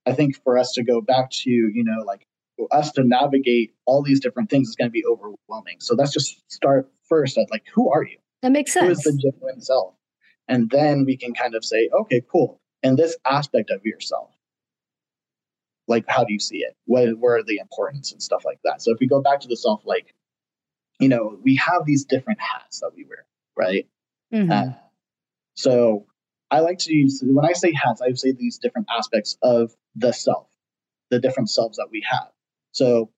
I 0.05 0.13
think 0.13 0.41
for 0.43 0.57
us 0.57 0.71
to 0.73 0.83
go 0.83 1.01
back 1.01 1.29
to, 1.31 1.49
you 1.49 1.83
know, 1.83 2.03
like 2.03 2.25
us 2.71 2.91
to 2.93 3.03
navigate 3.03 3.73
all 3.85 4.01
these 4.01 4.19
different 4.19 4.49
things 4.49 4.69
is 4.69 4.75
going 4.75 4.89
to 4.89 4.91
be 4.91 5.05
overwhelming. 5.05 5.77
So 5.79 5.95
let's 5.95 6.11
just 6.11 6.41
start 6.51 6.89
first 7.07 7.37
at 7.37 7.51
like, 7.51 7.65
who 7.73 7.91
are 7.91 8.03
you? 8.03 8.17
That 8.41 8.51
makes 8.51 8.73
sense. 8.73 8.85
Who 8.85 8.91
is 8.91 8.99
the 8.99 9.31
genuine 9.31 9.61
self? 9.61 9.93
And 10.47 10.69
then 10.69 11.05
we 11.05 11.17
can 11.17 11.33
kind 11.33 11.55
of 11.55 11.65
say, 11.65 11.89
okay, 12.01 12.21
cool. 12.31 12.61
And 12.83 12.97
this 12.97 13.17
aspect 13.25 13.69
of 13.69 13.85
yourself, 13.85 14.31
like 15.87 16.05
how 16.07 16.23
do 16.23 16.33
you 16.33 16.39
see 16.39 16.57
it? 16.57 16.75
What 16.85 17.17
where 17.19 17.37
are 17.37 17.43
the 17.43 17.57
importance 17.57 18.11
and 18.11 18.21
stuff 18.21 18.43
like 18.45 18.59
that? 18.63 18.81
So 18.81 18.91
if 18.91 18.99
we 18.99 19.07
go 19.07 19.21
back 19.21 19.39
to 19.41 19.47
the 19.47 19.57
self, 19.57 19.81
like, 19.85 20.13
you 20.99 21.09
know, 21.09 21.37
we 21.43 21.55
have 21.55 21.85
these 21.85 22.05
different 22.05 22.39
hats 22.39 22.79
that 22.79 22.91
we 22.95 23.05
wear, 23.05 23.25
right? 23.55 23.87
Mm-hmm. 24.33 24.51
Uh, 24.51 24.73
so 25.55 26.05
I 26.49 26.59
like 26.59 26.77
to 26.79 26.93
use 26.93 27.21
when 27.25 27.45
I 27.45 27.53
say 27.53 27.73
hats, 27.73 28.01
I 28.01 28.11
say 28.13 28.31
these 28.31 28.57
different 28.57 28.87
aspects 28.95 29.37
of 29.41 29.75
the 29.95 30.13
self, 30.13 30.47
the 31.09 31.19
different 31.19 31.49
selves 31.49 31.77
that 31.77 31.87
we 31.91 32.03
have. 32.09 32.29
So 32.71 33.11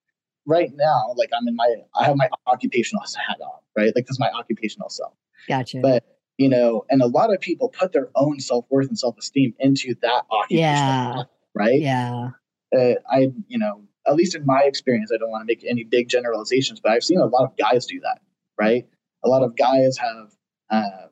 right 0.46 0.72
now, 0.74 1.14
like 1.16 1.30
I'm 1.38 1.48
in 1.48 1.56
my, 1.56 1.76
I 1.96 2.06
have 2.06 2.16
my 2.16 2.30
occupational 2.48 3.04
hat 3.04 3.38
on, 3.42 3.60
right? 3.78 3.92
Like 3.96 4.06
this 4.06 4.16
is 4.16 4.20
my 4.20 4.32
occupational 4.32 4.90
self. 4.90 5.14
Gotcha. 5.48 5.80
But 5.82 6.04
you 6.38 6.50
know, 6.50 6.86
and 6.90 7.02
a 7.02 7.08
lot 7.08 7.34
of 7.34 7.42
people 7.42 7.70
put 7.70 7.92
their 7.92 8.10
own 8.16 8.40
self 8.40 8.66
worth 8.70 8.88
and 8.88 8.98
self 8.98 9.18
esteem 9.18 9.54
into 9.60 9.94
that 10.02 10.24
occupational, 10.32 10.58
yeah. 10.58 11.24
Right? 11.54 11.82
Yeah. 11.82 12.30
Uh, 12.76 12.94
I, 13.12 13.32
you 13.48 13.58
know, 13.58 13.84
at 14.08 14.16
least 14.16 14.36
in 14.36 14.46
my 14.46 14.62
experience, 14.64 15.12
I 15.14 15.18
don't 15.18 15.30
want 15.30 15.42
to 15.42 15.46
make 15.46 15.66
any 15.70 15.84
big 15.84 16.08
generalizations, 16.08 16.80
but 16.80 16.92
I've 16.92 17.04
seen 17.04 17.20
a 17.20 17.26
lot 17.26 17.44
of 17.44 17.58
guys 17.58 17.86
do 17.86 18.00
that, 18.02 18.22
right? 18.60 18.88
A 19.24 19.30
lot 19.30 19.44
of 19.44 19.56
guys 19.58 19.98
have 19.98 20.32
uh, 20.70 21.08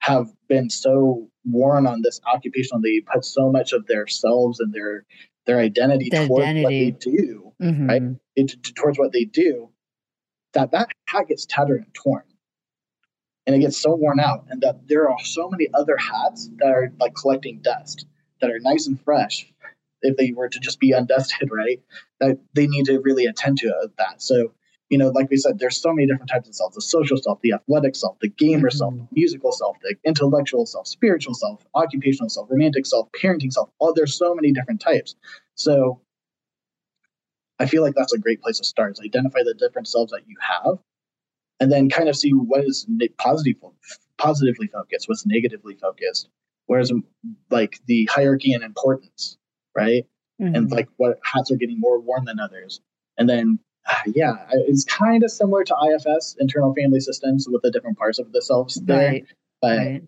have 0.00 0.32
been 0.48 0.70
so 0.70 1.29
worn 1.44 1.86
on 1.86 2.02
this 2.02 2.20
occupational, 2.26 2.80
they 2.80 3.00
put 3.00 3.24
so 3.24 3.50
much 3.50 3.72
of 3.72 3.86
their 3.86 4.06
selves 4.06 4.60
and 4.60 4.72
their 4.72 5.04
their 5.46 5.58
identity 5.58 6.08
the 6.10 6.26
towards 6.26 6.44
identity. 6.44 6.62
what 6.64 6.70
they 6.70 6.90
do, 6.90 7.52
mm-hmm. 7.60 7.86
right? 7.88 8.02
It, 8.36 8.56
towards 8.76 8.98
what 8.98 9.12
they 9.12 9.24
do, 9.24 9.70
that 10.52 10.72
that 10.72 10.88
hat 11.06 11.28
gets 11.28 11.46
tattered 11.46 11.82
and 11.82 11.94
torn, 11.94 12.22
and 13.46 13.56
it 13.56 13.60
gets 13.60 13.78
so 13.78 13.94
worn 13.94 14.20
out, 14.20 14.46
and 14.50 14.60
that 14.62 14.86
there 14.86 15.10
are 15.10 15.24
so 15.24 15.48
many 15.48 15.68
other 15.74 15.96
hats 15.96 16.50
that 16.58 16.68
are 16.68 16.92
like 17.00 17.14
collecting 17.14 17.60
dust 17.62 18.06
that 18.40 18.50
are 18.50 18.60
nice 18.60 18.86
and 18.86 19.00
fresh. 19.02 19.46
If 20.02 20.16
they 20.16 20.32
were 20.32 20.48
to 20.48 20.60
just 20.60 20.80
be 20.80 20.92
undusted, 20.92 21.50
right, 21.50 21.80
that 22.20 22.38
they 22.54 22.66
need 22.66 22.86
to 22.86 23.00
really 23.00 23.26
attend 23.26 23.58
to 23.58 23.90
that. 23.98 24.22
So 24.22 24.52
you 24.90 24.98
know, 24.98 25.08
like 25.10 25.30
we 25.30 25.36
said, 25.36 25.60
there's 25.60 25.80
so 25.80 25.92
many 25.92 26.06
different 26.06 26.28
types 26.28 26.48
of 26.48 26.54
self: 26.54 26.74
the 26.74 26.82
social 26.82 27.16
self, 27.16 27.40
the 27.42 27.52
athletic 27.52 27.94
self, 27.94 28.18
the 28.20 28.28
gamer 28.28 28.68
mm-hmm. 28.68 28.76
self, 28.76 28.94
the 28.94 29.06
musical 29.12 29.52
self, 29.52 29.76
the 29.82 29.94
intellectual 30.04 30.66
self, 30.66 30.88
spiritual 30.88 31.34
self, 31.34 31.64
occupational 31.74 32.28
self, 32.28 32.50
romantic 32.50 32.84
self, 32.84 33.08
parenting 33.12 33.52
self. 33.52 33.70
All 33.78 33.94
there's 33.94 34.18
so 34.18 34.34
many 34.34 34.52
different 34.52 34.80
types. 34.80 35.14
So 35.54 36.00
I 37.60 37.66
feel 37.66 37.82
like 37.82 37.94
that's 37.94 38.12
a 38.12 38.18
great 38.18 38.42
place 38.42 38.58
to 38.58 38.64
start. 38.64 38.92
Is 38.92 39.00
identify 39.04 39.40
the 39.44 39.54
different 39.54 39.86
selves 39.86 40.10
that 40.10 40.22
you 40.26 40.36
have, 40.40 40.78
and 41.60 41.70
then 41.70 41.88
kind 41.88 42.08
of 42.08 42.16
see 42.16 42.30
what 42.32 42.64
is 42.64 42.86
positive, 43.18 43.56
positively 44.18 44.66
focused, 44.66 45.08
what's 45.08 45.24
negatively 45.24 45.76
focused. 45.76 46.28
Whereas 46.66 46.92
like 47.50 47.80
the 47.86 48.08
hierarchy 48.12 48.52
and 48.52 48.64
importance, 48.64 49.38
right? 49.76 50.04
Mm-hmm. 50.40 50.54
And 50.54 50.70
like 50.70 50.88
what 50.96 51.18
hats 51.22 51.52
are 51.52 51.56
getting 51.56 51.78
more 51.78 52.00
worn 52.00 52.24
than 52.24 52.40
others. 52.40 52.80
And 53.18 53.28
then 53.28 53.58
yeah, 54.06 54.34
it's 54.50 54.84
kind 54.84 55.22
of 55.22 55.30
similar 55.30 55.64
to 55.64 55.74
IFS, 55.90 56.36
internal 56.38 56.74
family 56.74 57.00
systems, 57.00 57.48
with 57.48 57.62
the 57.62 57.70
different 57.70 57.98
parts 57.98 58.18
of 58.18 58.32
the 58.32 58.42
selves 58.42 58.76
there. 58.84 59.10
Right. 59.10 59.26
But 59.60 59.78
right. 59.78 60.02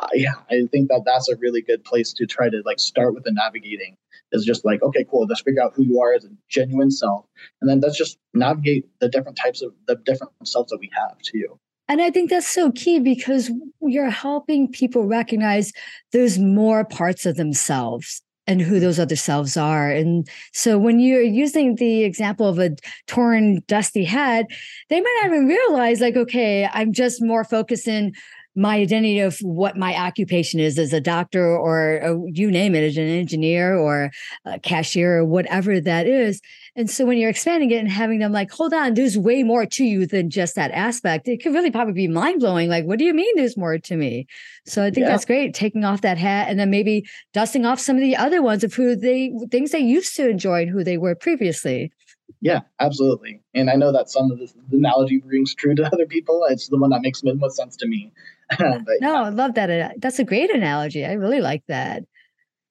Um, 0.00 0.08
yeah, 0.12 0.34
I 0.50 0.62
think 0.72 0.88
that 0.88 1.02
that's 1.06 1.28
a 1.28 1.36
really 1.36 1.62
good 1.62 1.84
place 1.84 2.12
to 2.14 2.26
try 2.26 2.48
to 2.50 2.62
like 2.64 2.80
start 2.80 3.14
with 3.14 3.24
the 3.24 3.32
navigating. 3.32 3.96
Is 4.32 4.44
just 4.44 4.64
like, 4.64 4.82
okay, 4.82 5.04
cool. 5.08 5.26
Let's 5.28 5.42
figure 5.42 5.62
out 5.62 5.74
who 5.74 5.84
you 5.84 6.00
are 6.00 6.12
as 6.12 6.24
a 6.24 6.28
genuine 6.48 6.90
self, 6.90 7.26
and 7.60 7.70
then 7.70 7.80
let's 7.80 7.96
just 7.96 8.18
navigate 8.32 8.86
the 9.00 9.08
different 9.08 9.38
types 9.38 9.62
of 9.62 9.72
the 9.86 9.96
different 9.96 10.32
selves 10.44 10.70
that 10.70 10.78
we 10.78 10.90
have 10.96 11.16
too. 11.18 11.58
And 11.86 12.00
I 12.00 12.10
think 12.10 12.30
that's 12.30 12.48
so 12.48 12.72
key 12.72 12.98
because 12.98 13.50
you're 13.82 14.10
helping 14.10 14.72
people 14.72 15.06
recognize 15.06 15.72
there's 16.12 16.38
more 16.38 16.84
parts 16.84 17.26
of 17.26 17.36
themselves 17.36 18.22
and 18.46 18.60
who 18.60 18.78
those 18.78 18.98
other 18.98 19.16
selves 19.16 19.56
are. 19.56 19.90
And 19.90 20.28
so 20.52 20.78
when 20.78 21.00
you're 21.00 21.22
using 21.22 21.76
the 21.76 22.04
example 22.04 22.46
of 22.46 22.58
a 22.58 22.76
torn, 23.06 23.62
dusty 23.66 24.04
head, 24.04 24.46
they 24.90 25.00
might 25.00 25.20
not 25.22 25.32
even 25.32 25.46
realize, 25.46 26.00
like, 26.00 26.16
okay, 26.16 26.68
I'm 26.72 26.92
just 26.92 27.22
more 27.22 27.44
focused 27.44 27.88
in 27.88 28.12
my 28.56 28.76
identity 28.76 29.18
of 29.18 29.38
what 29.40 29.76
my 29.76 29.94
occupation 29.94 30.60
is 30.60 30.78
as 30.78 30.92
a 30.92 31.00
doctor 31.00 31.44
or 31.44 31.96
a, 31.96 32.30
you 32.30 32.50
name 32.50 32.74
it, 32.74 32.84
as 32.84 32.96
an 32.96 33.08
engineer 33.08 33.76
or 33.76 34.10
a 34.44 34.58
cashier 34.60 35.18
or 35.18 35.24
whatever 35.24 35.80
that 35.80 36.06
is. 36.06 36.40
And 36.76 36.88
so 36.90 37.04
when 37.04 37.18
you're 37.18 37.30
expanding 37.30 37.70
it 37.70 37.78
and 37.78 37.90
having 37.90 38.18
them 38.18 38.32
like, 38.32 38.50
hold 38.50 38.72
on, 38.72 38.94
there's 38.94 39.18
way 39.18 39.42
more 39.42 39.66
to 39.66 39.84
you 39.84 40.06
than 40.06 40.30
just 40.30 40.54
that 40.54 40.70
aspect, 40.72 41.28
it 41.28 41.42
could 41.42 41.52
really 41.52 41.70
probably 41.70 41.94
be 41.94 42.08
mind 42.08 42.40
blowing. 42.40 42.68
Like, 42.68 42.84
what 42.84 42.98
do 42.98 43.04
you 43.04 43.14
mean 43.14 43.32
there's 43.36 43.56
more 43.56 43.78
to 43.78 43.96
me? 43.96 44.26
So 44.66 44.82
I 44.82 44.90
think 44.90 45.04
yeah. 45.04 45.10
that's 45.10 45.24
great. 45.24 45.54
Taking 45.54 45.84
off 45.84 46.00
that 46.02 46.18
hat 46.18 46.48
and 46.48 46.58
then 46.58 46.70
maybe 46.70 47.06
dusting 47.32 47.66
off 47.66 47.80
some 47.80 47.96
of 47.96 48.02
the 48.02 48.16
other 48.16 48.42
ones 48.42 48.64
of 48.64 48.74
who 48.74 48.96
they 48.96 49.32
things 49.50 49.70
they 49.70 49.78
used 49.80 50.14
to 50.16 50.28
enjoy 50.28 50.62
and 50.62 50.70
who 50.70 50.84
they 50.84 50.96
were 50.96 51.14
previously. 51.14 51.92
Yeah, 52.40 52.60
absolutely. 52.80 53.40
And 53.54 53.70
I 53.70 53.74
know 53.74 53.92
that 53.92 54.10
some 54.10 54.30
of 54.30 54.38
this 54.38 54.54
analogy 54.70 55.22
rings 55.24 55.54
true 55.54 55.74
to 55.74 55.86
other 55.86 56.06
people. 56.06 56.44
It's 56.48 56.68
the 56.68 56.76
one 56.76 56.90
that 56.90 57.02
makes 57.02 57.20
the 57.20 57.34
most 57.34 57.56
sense 57.56 57.76
to 57.76 57.86
me. 57.86 58.12
but, 58.84 58.94
no. 59.00 59.24
I 59.24 59.28
love 59.30 59.54
that. 59.54 59.94
That's 59.98 60.18
a 60.18 60.24
great 60.24 60.50
analogy. 60.50 61.04
I 61.04 61.12
really 61.12 61.40
like 61.40 61.62
that. 61.68 62.04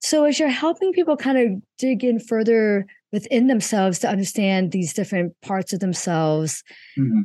So, 0.01 0.25
as 0.25 0.39
you're 0.39 0.49
helping 0.49 0.91
people 0.91 1.15
kind 1.15 1.37
of 1.37 1.61
dig 1.77 2.03
in 2.03 2.19
further 2.19 2.85
within 3.11 3.47
themselves 3.47 3.99
to 3.99 4.09
understand 4.09 4.71
these 4.71 4.93
different 4.93 5.33
parts 5.41 5.71
of 5.71 5.79
themselves, 5.79 6.63
mm-hmm. 6.97 7.21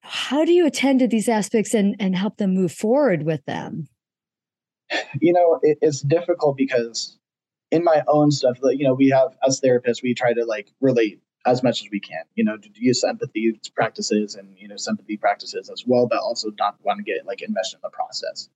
how 0.00 0.44
do 0.44 0.52
you 0.52 0.66
attend 0.66 1.00
to 1.00 1.08
these 1.08 1.28
aspects 1.28 1.72
and, 1.72 1.94
and 2.00 2.16
help 2.16 2.38
them 2.38 2.54
move 2.54 2.72
forward 2.72 3.22
with 3.22 3.44
them? 3.44 3.86
You 5.20 5.32
know, 5.32 5.60
it, 5.62 5.78
it's 5.82 6.00
difficult 6.00 6.56
because 6.56 7.16
in 7.70 7.84
my 7.84 8.02
own 8.08 8.30
stuff, 8.30 8.58
you 8.62 8.84
know, 8.84 8.94
we 8.94 9.10
have 9.10 9.36
as 9.46 9.60
therapists, 9.60 10.02
we 10.02 10.14
try 10.14 10.32
to 10.32 10.44
like 10.44 10.72
relate 10.80 11.20
as 11.46 11.62
much 11.62 11.82
as 11.82 11.88
we 11.90 12.00
can, 12.00 12.22
you 12.34 12.44
know, 12.44 12.56
to 12.56 12.68
use 12.74 13.02
empathy 13.02 13.58
practices 13.74 14.34
and, 14.34 14.54
you 14.58 14.68
know, 14.68 14.76
sympathy 14.76 15.16
practices 15.16 15.70
as 15.70 15.84
well, 15.86 16.06
but 16.06 16.18
also 16.18 16.50
not 16.58 16.76
want 16.82 16.98
to 16.98 17.02
get 17.02 17.26
like 17.26 17.42
enmeshed 17.42 17.74
in 17.74 17.80
the 17.82 17.90
process. 17.90 18.48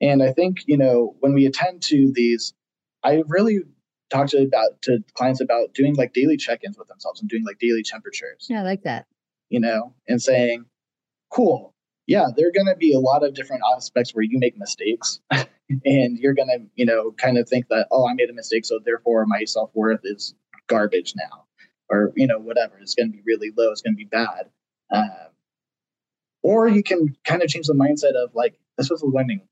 And 0.00 0.22
I 0.22 0.32
think, 0.32 0.64
you 0.66 0.76
know, 0.76 1.14
when 1.20 1.34
we 1.34 1.46
attend 1.46 1.82
to 1.82 2.12
these, 2.12 2.52
I 3.04 3.22
really 3.28 3.60
talk 4.10 4.28
to 4.28 4.42
about 4.42 4.82
to 4.82 5.02
clients 5.14 5.40
about 5.40 5.74
doing 5.74 5.94
like 5.94 6.12
daily 6.12 6.36
check-ins 6.36 6.76
with 6.76 6.88
themselves 6.88 7.20
and 7.20 7.30
doing 7.30 7.44
like 7.44 7.58
daily 7.58 7.82
temperatures. 7.82 8.46
Yeah, 8.48 8.60
I 8.60 8.62
like 8.64 8.82
that. 8.82 9.06
You 9.48 9.60
know, 9.60 9.94
and 10.08 10.20
saying, 10.20 10.64
cool, 11.30 11.72
yeah, 12.06 12.26
there 12.36 12.48
are 12.48 12.52
going 12.52 12.66
to 12.66 12.76
be 12.76 12.92
a 12.94 12.98
lot 12.98 13.24
of 13.24 13.34
different 13.34 13.62
aspects 13.76 14.14
where 14.14 14.24
you 14.24 14.38
make 14.38 14.58
mistakes 14.58 15.20
and 15.30 16.18
you're 16.18 16.34
going 16.34 16.48
to, 16.48 16.66
you 16.74 16.84
know, 16.84 17.12
kind 17.12 17.38
of 17.38 17.48
think 17.48 17.68
that, 17.68 17.86
oh, 17.92 18.08
I 18.08 18.14
made 18.14 18.30
a 18.30 18.32
mistake. 18.32 18.64
So 18.64 18.80
therefore 18.84 19.24
my 19.26 19.44
self 19.44 19.70
worth 19.74 20.00
is 20.02 20.34
garbage 20.66 21.14
now 21.16 21.44
or 21.90 22.12
you 22.16 22.26
know 22.26 22.38
whatever 22.38 22.78
it's 22.80 22.94
going 22.94 23.10
to 23.10 23.16
be 23.16 23.22
really 23.26 23.50
low 23.56 23.70
it's 23.70 23.82
going 23.82 23.94
to 23.94 23.98
be 23.98 24.04
bad. 24.04 24.50
Um, 24.90 25.30
or 26.42 26.68
you 26.68 26.82
can 26.82 27.16
kind 27.24 27.42
of 27.42 27.48
change 27.48 27.66
the 27.66 27.74
mindset 27.74 28.14
of 28.14 28.34
like 28.34 28.58
this 28.76 28.90
was 28.90 29.02
a 29.02 29.06
learning 29.06 29.42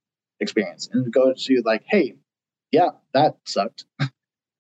experience 0.41 0.89
and 0.93 1.13
go 1.13 1.33
to 1.37 1.63
like 1.65 1.85
hey 1.87 2.17
yeah 2.71 2.91
that 3.15 3.37
sucked. 3.47 3.85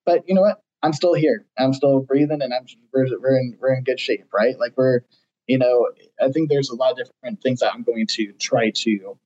But 0.05 0.25
you 0.27 0.35
know 0.35 0.41
what? 0.41 0.61
I'm 0.83 0.93
still 0.93 1.15
here. 1.15 1.47
I'm 1.57 1.73
still 1.73 2.01
breathing 2.01 2.43
and 2.43 2.53
i'm 2.53 2.67
we're, 2.93 3.07
we're 3.21 3.39
in 3.39 3.57
we're 3.61 3.75
in 3.75 3.85
good 3.85 4.01
shape 4.01 4.27
right? 4.33 4.59
Like 4.59 4.75
we're 4.77 5.03
you 5.47 5.59
know 5.59 5.89
i 6.21 6.29
think 6.31 6.49
there's 6.49 6.71
a 6.71 6.75
lot 6.75 6.93
of 6.93 6.99
different 6.99 7.43
things 7.43 7.61
that 7.61 7.73
i'm 7.75 7.83
going 7.83 8.07
to 8.07 8.33
try 8.41 8.71
to 8.71 9.19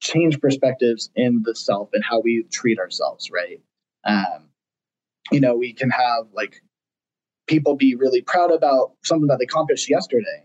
change 0.00 0.40
perspectives 0.40 1.10
in 1.14 1.42
the 1.44 1.54
self 1.54 1.90
and 1.92 2.04
how 2.04 2.20
we 2.20 2.44
treat 2.50 2.78
ourselves 2.78 3.30
right? 3.30 3.60
Um, 4.04 4.48
you 5.30 5.40
know 5.40 5.56
we 5.56 5.72
can 5.72 5.90
have 5.90 6.26
like 6.32 6.62
people 7.50 7.74
be 7.74 7.96
really 7.96 8.22
proud 8.22 8.52
about 8.52 8.92
something 9.04 9.26
that 9.26 9.38
they 9.40 9.44
accomplished 9.44 9.90
yesterday. 9.90 10.44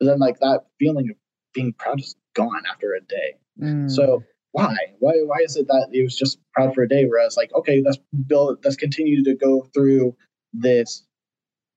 But 0.00 0.06
then 0.06 0.18
like 0.18 0.40
that 0.40 0.64
feeling 0.78 1.10
of 1.10 1.16
being 1.52 1.74
proud 1.74 2.00
is 2.00 2.16
gone 2.34 2.62
after 2.72 2.94
a 2.94 3.00
day. 3.00 3.34
Mm. 3.60 3.90
So 3.90 4.24
why? 4.52 4.74
Why 4.98 5.12
why 5.26 5.38
is 5.44 5.56
it 5.56 5.66
that 5.68 5.88
it 5.92 6.02
was 6.02 6.16
just 6.16 6.38
proud 6.54 6.74
for 6.74 6.82
a 6.82 6.88
day? 6.88 7.04
Whereas 7.04 7.36
like, 7.36 7.52
okay, 7.54 7.82
let's 7.84 7.98
build 8.26 8.64
let's 8.64 8.76
continue 8.76 9.22
to 9.24 9.34
go 9.34 9.68
through 9.74 10.16
this 10.54 11.04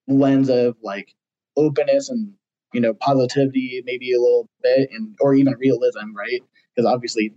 lens 0.08 0.50
of 0.50 0.78
like 0.82 1.14
openness 1.58 2.10
and 2.10 2.34
you 2.74 2.80
know 2.80 2.94
positivity 2.94 3.84
maybe 3.86 4.14
a 4.14 4.20
little 4.20 4.50
bit 4.64 4.90
and 4.92 5.16
or 5.20 5.34
even 5.36 5.54
realism 5.60 6.16
right 6.16 6.42
because 6.74 6.90
obviously 6.90 7.34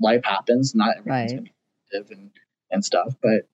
life 0.00 0.22
happens 0.24 0.74
not 0.74 0.98
everything's 0.98 1.08
right. 1.08 1.28
gonna 1.30 1.42
be 1.42 1.54
positive 1.90 2.18
and 2.18 2.30
and 2.70 2.84
stuff 2.84 3.14
but 3.22 3.48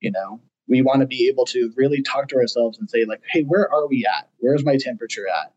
you 0.00 0.10
know 0.10 0.40
we 0.68 0.82
want 0.82 1.00
to 1.00 1.06
be 1.06 1.28
able 1.28 1.44
to 1.46 1.72
really 1.76 2.02
talk 2.02 2.28
to 2.28 2.36
ourselves 2.36 2.78
and 2.78 2.88
say 2.90 3.04
like 3.04 3.22
hey 3.30 3.42
where 3.42 3.70
are 3.72 3.86
we 3.86 4.06
at? 4.06 4.28
Where's 4.38 4.64
my 4.64 4.76
temperature 4.78 5.26
at? 5.28 5.52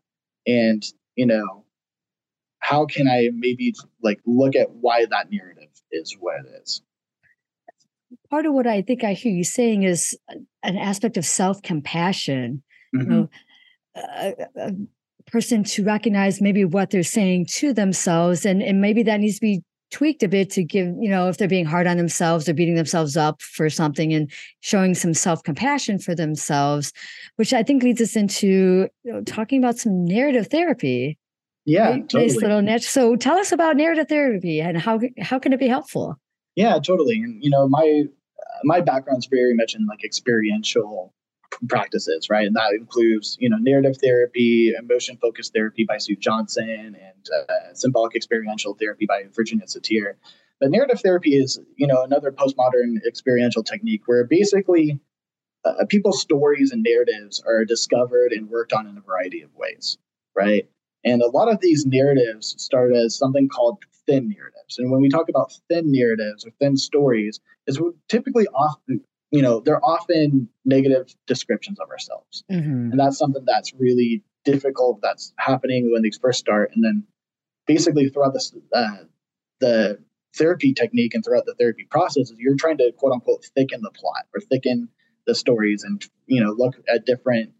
And 0.46 0.84
you 1.16 1.26
know 1.26 1.64
how 2.60 2.84
can 2.86 3.08
i 3.08 3.30
maybe 3.34 3.74
like 4.02 4.20
look 4.26 4.54
at 4.54 4.70
why 4.70 5.06
that 5.06 5.30
narrative 5.30 5.70
is 5.90 6.16
what 6.20 6.36
it 6.40 6.62
is? 6.62 6.82
Part 8.28 8.46
of 8.46 8.52
what 8.52 8.66
i 8.66 8.82
think 8.82 9.04
i 9.04 9.12
hear 9.12 9.32
you 9.32 9.44
saying 9.44 9.82
is 9.82 10.16
an 10.62 10.76
aspect 10.76 11.16
of 11.16 11.24
self-compassion 11.24 12.62
mm-hmm. 12.94 13.10
you 13.10 13.16
know 13.16 13.30
a, 13.96 14.34
a 14.56 14.72
person 15.30 15.64
to 15.64 15.84
recognize 15.84 16.40
maybe 16.40 16.64
what 16.64 16.90
they're 16.90 17.02
saying 17.02 17.46
to 17.46 17.72
themselves 17.72 18.44
and, 18.44 18.62
and 18.62 18.80
maybe 18.80 19.02
that 19.04 19.20
needs 19.20 19.36
to 19.36 19.40
be 19.40 19.62
tweaked 19.90 20.22
a 20.22 20.28
bit 20.28 20.50
to 20.50 20.64
give, 20.64 20.86
you 20.98 21.08
know, 21.08 21.28
if 21.28 21.38
they're 21.38 21.48
being 21.48 21.64
hard 21.64 21.86
on 21.86 21.96
themselves 21.96 22.48
or 22.48 22.54
beating 22.54 22.74
themselves 22.74 23.16
up 23.16 23.42
for 23.42 23.68
something 23.68 24.12
and 24.12 24.30
showing 24.60 24.94
some 24.94 25.14
self 25.14 25.42
compassion 25.42 25.98
for 25.98 26.14
themselves, 26.14 26.92
which 27.36 27.52
I 27.52 27.62
think 27.62 27.82
leads 27.82 28.00
us 28.00 28.16
into 28.16 28.88
you 29.04 29.12
know, 29.12 29.22
talking 29.22 29.62
about 29.62 29.78
some 29.78 30.04
narrative 30.04 30.48
therapy. 30.48 31.18
Yeah, 31.66 31.90
right? 31.90 32.08
totally. 32.08 32.26
nice 32.26 32.36
little 32.36 32.62
niche. 32.62 32.88
So 32.88 33.16
tell 33.16 33.36
us 33.36 33.52
about 33.52 33.76
narrative 33.76 34.08
therapy 34.08 34.60
and 34.60 34.80
how 34.80 35.00
how 35.20 35.38
can 35.38 35.52
it 35.52 35.60
be 35.60 35.68
helpful? 35.68 36.18
Yeah, 36.56 36.78
totally. 36.78 37.16
And 37.16 37.42
you 37.42 37.50
know, 37.50 37.68
my 37.68 38.04
my 38.64 38.80
background's 38.80 39.26
very 39.26 39.54
much 39.54 39.74
in 39.74 39.86
like 39.86 40.04
experiential 40.04 41.12
practices, 41.68 42.28
right? 42.30 42.46
And 42.46 42.56
that 42.56 42.72
includes, 42.76 43.36
you 43.40 43.48
know, 43.48 43.56
narrative 43.58 43.96
therapy, 44.02 44.72
emotion 44.78 45.16
focused 45.16 45.52
therapy 45.52 45.84
by 45.84 45.98
Sue 45.98 46.16
Johnson, 46.16 46.96
and 47.00 47.28
uh, 47.34 47.74
symbolic 47.74 48.14
experiential 48.16 48.74
therapy 48.74 49.06
by 49.06 49.24
Virginia 49.34 49.66
Satir. 49.66 50.14
But 50.60 50.70
narrative 50.70 51.00
therapy 51.00 51.36
is, 51.36 51.60
you 51.76 51.86
know, 51.86 52.02
another 52.02 52.30
postmodern 52.30 52.96
experiential 53.06 53.62
technique 53.62 54.02
where 54.06 54.24
basically 54.24 55.00
uh, 55.64 55.84
people's 55.88 56.20
stories 56.20 56.72
and 56.72 56.82
narratives 56.82 57.42
are 57.46 57.64
discovered 57.64 58.32
and 58.32 58.48
worked 58.48 58.72
on 58.72 58.86
in 58.86 58.96
a 58.96 59.00
variety 59.00 59.42
of 59.42 59.54
ways, 59.54 59.98
right? 60.34 60.68
And 61.04 61.22
a 61.22 61.30
lot 61.30 61.50
of 61.50 61.60
these 61.60 61.86
narratives 61.86 62.54
start 62.58 62.94
as 62.94 63.16
something 63.16 63.48
called 63.48 63.78
thin 64.06 64.28
narratives. 64.28 64.78
And 64.78 64.90
when 64.90 65.00
we 65.00 65.08
talk 65.08 65.28
about 65.28 65.52
thin 65.68 65.90
narratives 65.92 66.44
or 66.44 66.50
thin 66.58 66.76
stories, 66.76 67.40
is 67.66 67.80
typically 68.08 68.46
often 68.48 69.00
you 69.30 69.42
know, 69.42 69.60
they're 69.60 69.84
often 69.84 70.48
negative 70.64 71.14
descriptions 71.26 71.78
of 71.78 71.88
ourselves. 71.88 72.44
Mm-hmm. 72.50 72.90
And 72.90 72.98
that's 72.98 73.18
something 73.18 73.44
that's 73.46 73.72
really 73.74 74.24
difficult 74.44 75.00
that's 75.02 75.32
happening 75.36 75.90
when 75.92 76.02
these 76.02 76.18
first 76.20 76.40
start. 76.40 76.72
And 76.74 76.84
then 76.84 77.04
basically 77.66 78.08
throughout 78.08 78.32
this, 78.32 78.52
uh, 78.72 78.96
the 79.60 79.98
therapy 80.36 80.72
technique 80.72 81.14
and 81.14 81.24
throughout 81.24 81.46
the 81.46 81.54
therapy 81.54 81.86
process 81.90 82.30
is 82.30 82.36
you're 82.38 82.56
trying 82.56 82.78
to 82.78 82.92
quote 82.96 83.12
unquote 83.12 83.44
thicken 83.54 83.82
the 83.82 83.90
plot 83.90 84.24
or 84.34 84.40
thicken 84.40 84.88
the 85.26 85.34
stories 85.34 85.84
and, 85.84 86.04
you 86.26 86.42
know, 86.42 86.50
look 86.50 86.74
at 86.88 87.06
different, 87.06 87.52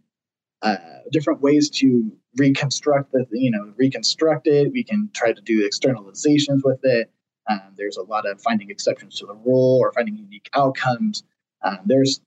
uh, 0.63 0.77
different 1.13 1.41
ways 1.41 1.71
to 1.71 2.11
reconstruct 2.37 3.13
the, 3.13 3.27
you 3.31 3.51
know, 3.51 3.73
reconstruct 3.77 4.47
it. 4.47 4.73
We 4.73 4.83
can 4.83 5.11
try 5.15 5.33
to 5.33 5.41
do 5.43 5.69
externalizations 5.69 6.61
with 6.65 6.81
it. 6.83 7.13
Um, 7.49 7.75
there's 7.77 7.97
a 7.97 8.03
lot 8.03 8.29
of 8.29 8.41
finding 8.41 8.71
exceptions 8.71 9.19
to 9.19 9.27
the 9.27 9.35
rule 9.35 9.79
or 9.81 9.93
finding 9.93 10.17
unique 10.17 10.49
outcomes. 10.55 11.23
Um, 11.63 11.79
there's 11.85 12.21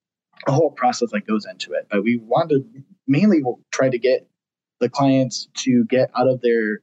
a 0.48 0.52
whole 0.52 0.72
process 0.72 1.12
that 1.12 1.28
goes 1.28 1.46
into 1.46 1.74
it, 1.74 1.88
but 1.90 2.04
we 2.04 2.18
want 2.18 2.50
to 2.50 2.66
mainly 3.08 3.42
try 3.72 3.90
to 3.90 3.98
get 3.98 4.28
the 4.80 4.90
clients 4.90 5.48
to 5.58 5.86
get 5.86 6.10
out 6.16 6.28
of 6.28 6.42
their 6.42 6.82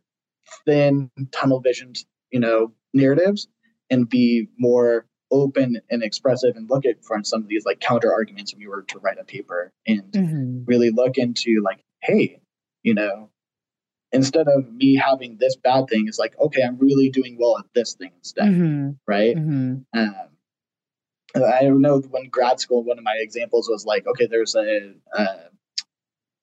thin 0.64 1.10
tunnel 1.32 1.60
visioned, 1.60 1.98
you 2.30 2.40
know, 2.40 2.72
narratives 2.92 3.48
and 3.90 4.08
be 4.08 4.48
more 4.58 5.06
open 5.30 5.80
and 5.90 6.02
expressive 6.02 6.56
and 6.56 6.68
look 6.68 6.84
at 6.86 7.04
for 7.04 7.22
some 7.22 7.42
of 7.42 7.48
these 7.48 7.64
like 7.64 7.80
counter 7.80 8.12
arguments 8.12 8.52
if 8.52 8.58
you 8.58 8.68
were 8.68 8.82
to 8.82 8.98
write 8.98 9.18
a 9.20 9.24
paper 9.24 9.72
and 9.86 10.12
mm-hmm. 10.12 10.64
really 10.66 10.90
look 10.90 11.18
into 11.18 11.62
like, 11.64 11.80
hey, 12.00 12.40
you 12.82 12.94
know, 12.94 13.30
instead 14.12 14.48
of 14.48 14.72
me 14.72 14.96
having 14.96 15.36
this 15.38 15.56
bad 15.56 15.86
thing, 15.88 16.06
it's 16.08 16.18
like, 16.18 16.34
okay, 16.38 16.62
I'm 16.62 16.78
really 16.78 17.10
doing 17.10 17.36
well 17.38 17.58
at 17.58 17.66
this 17.74 17.94
thing 17.94 18.10
instead. 18.16 18.46
Mm-hmm. 18.46 18.90
Right. 19.06 19.36
Mm-hmm. 19.36 19.98
Um, 19.98 20.14
I 21.36 21.64
know 21.64 22.00
when 22.10 22.28
grad 22.28 22.60
school, 22.60 22.82
one 22.82 22.98
of 22.98 23.04
my 23.04 23.16
examples 23.20 23.68
was 23.68 23.86
like, 23.86 24.06
okay, 24.06 24.26
there's 24.26 24.54
a, 24.54 24.94
a, 25.12 25.26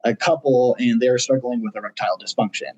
a 0.05 0.15
couple 0.15 0.75
and 0.79 1.01
they're 1.01 1.17
struggling 1.17 1.61
with 1.61 1.75
erectile 1.75 2.17
dysfunction, 2.17 2.71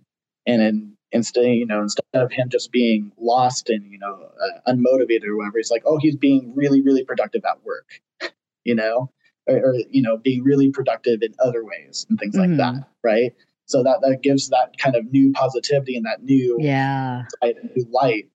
and 0.45 0.61
in, 0.61 0.97
instead, 1.11 1.45
you 1.45 1.65
know, 1.65 1.81
instead 1.81 2.03
of 2.13 2.31
him 2.31 2.49
just 2.49 2.71
being 2.71 3.11
lost 3.17 3.69
and 3.69 3.91
you 3.91 3.99
know 3.99 4.29
uh, 4.41 4.71
unmotivated 4.71 5.25
or 5.25 5.37
whatever, 5.37 5.57
he's 5.57 5.71
like, 5.71 5.83
oh, 5.85 5.97
he's 5.97 6.15
being 6.15 6.53
really, 6.55 6.81
really 6.81 7.03
productive 7.03 7.43
at 7.45 7.63
work, 7.63 8.01
you 8.63 8.75
know, 8.75 9.11
or, 9.47 9.57
or, 9.57 9.75
you 9.89 10.01
know, 10.01 10.17
being 10.17 10.43
really 10.43 10.71
productive 10.71 11.21
in 11.21 11.33
other 11.39 11.63
ways 11.63 12.05
and 12.09 12.19
things 12.19 12.35
mm-hmm. 12.35 12.57
like 12.57 12.57
that, 12.57 12.87
right? 13.03 13.33
So 13.65 13.83
that 13.83 13.99
that 14.01 14.23
gives 14.23 14.49
that 14.49 14.77
kind 14.79 14.95
of 14.95 15.11
new 15.11 15.31
positivity 15.31 15.95
and 15.95 16.05
that 16.07 16.23
new 16.23 16.57
yeah 16.59 17.23
new 17.43 17.85
light 17.91 18.27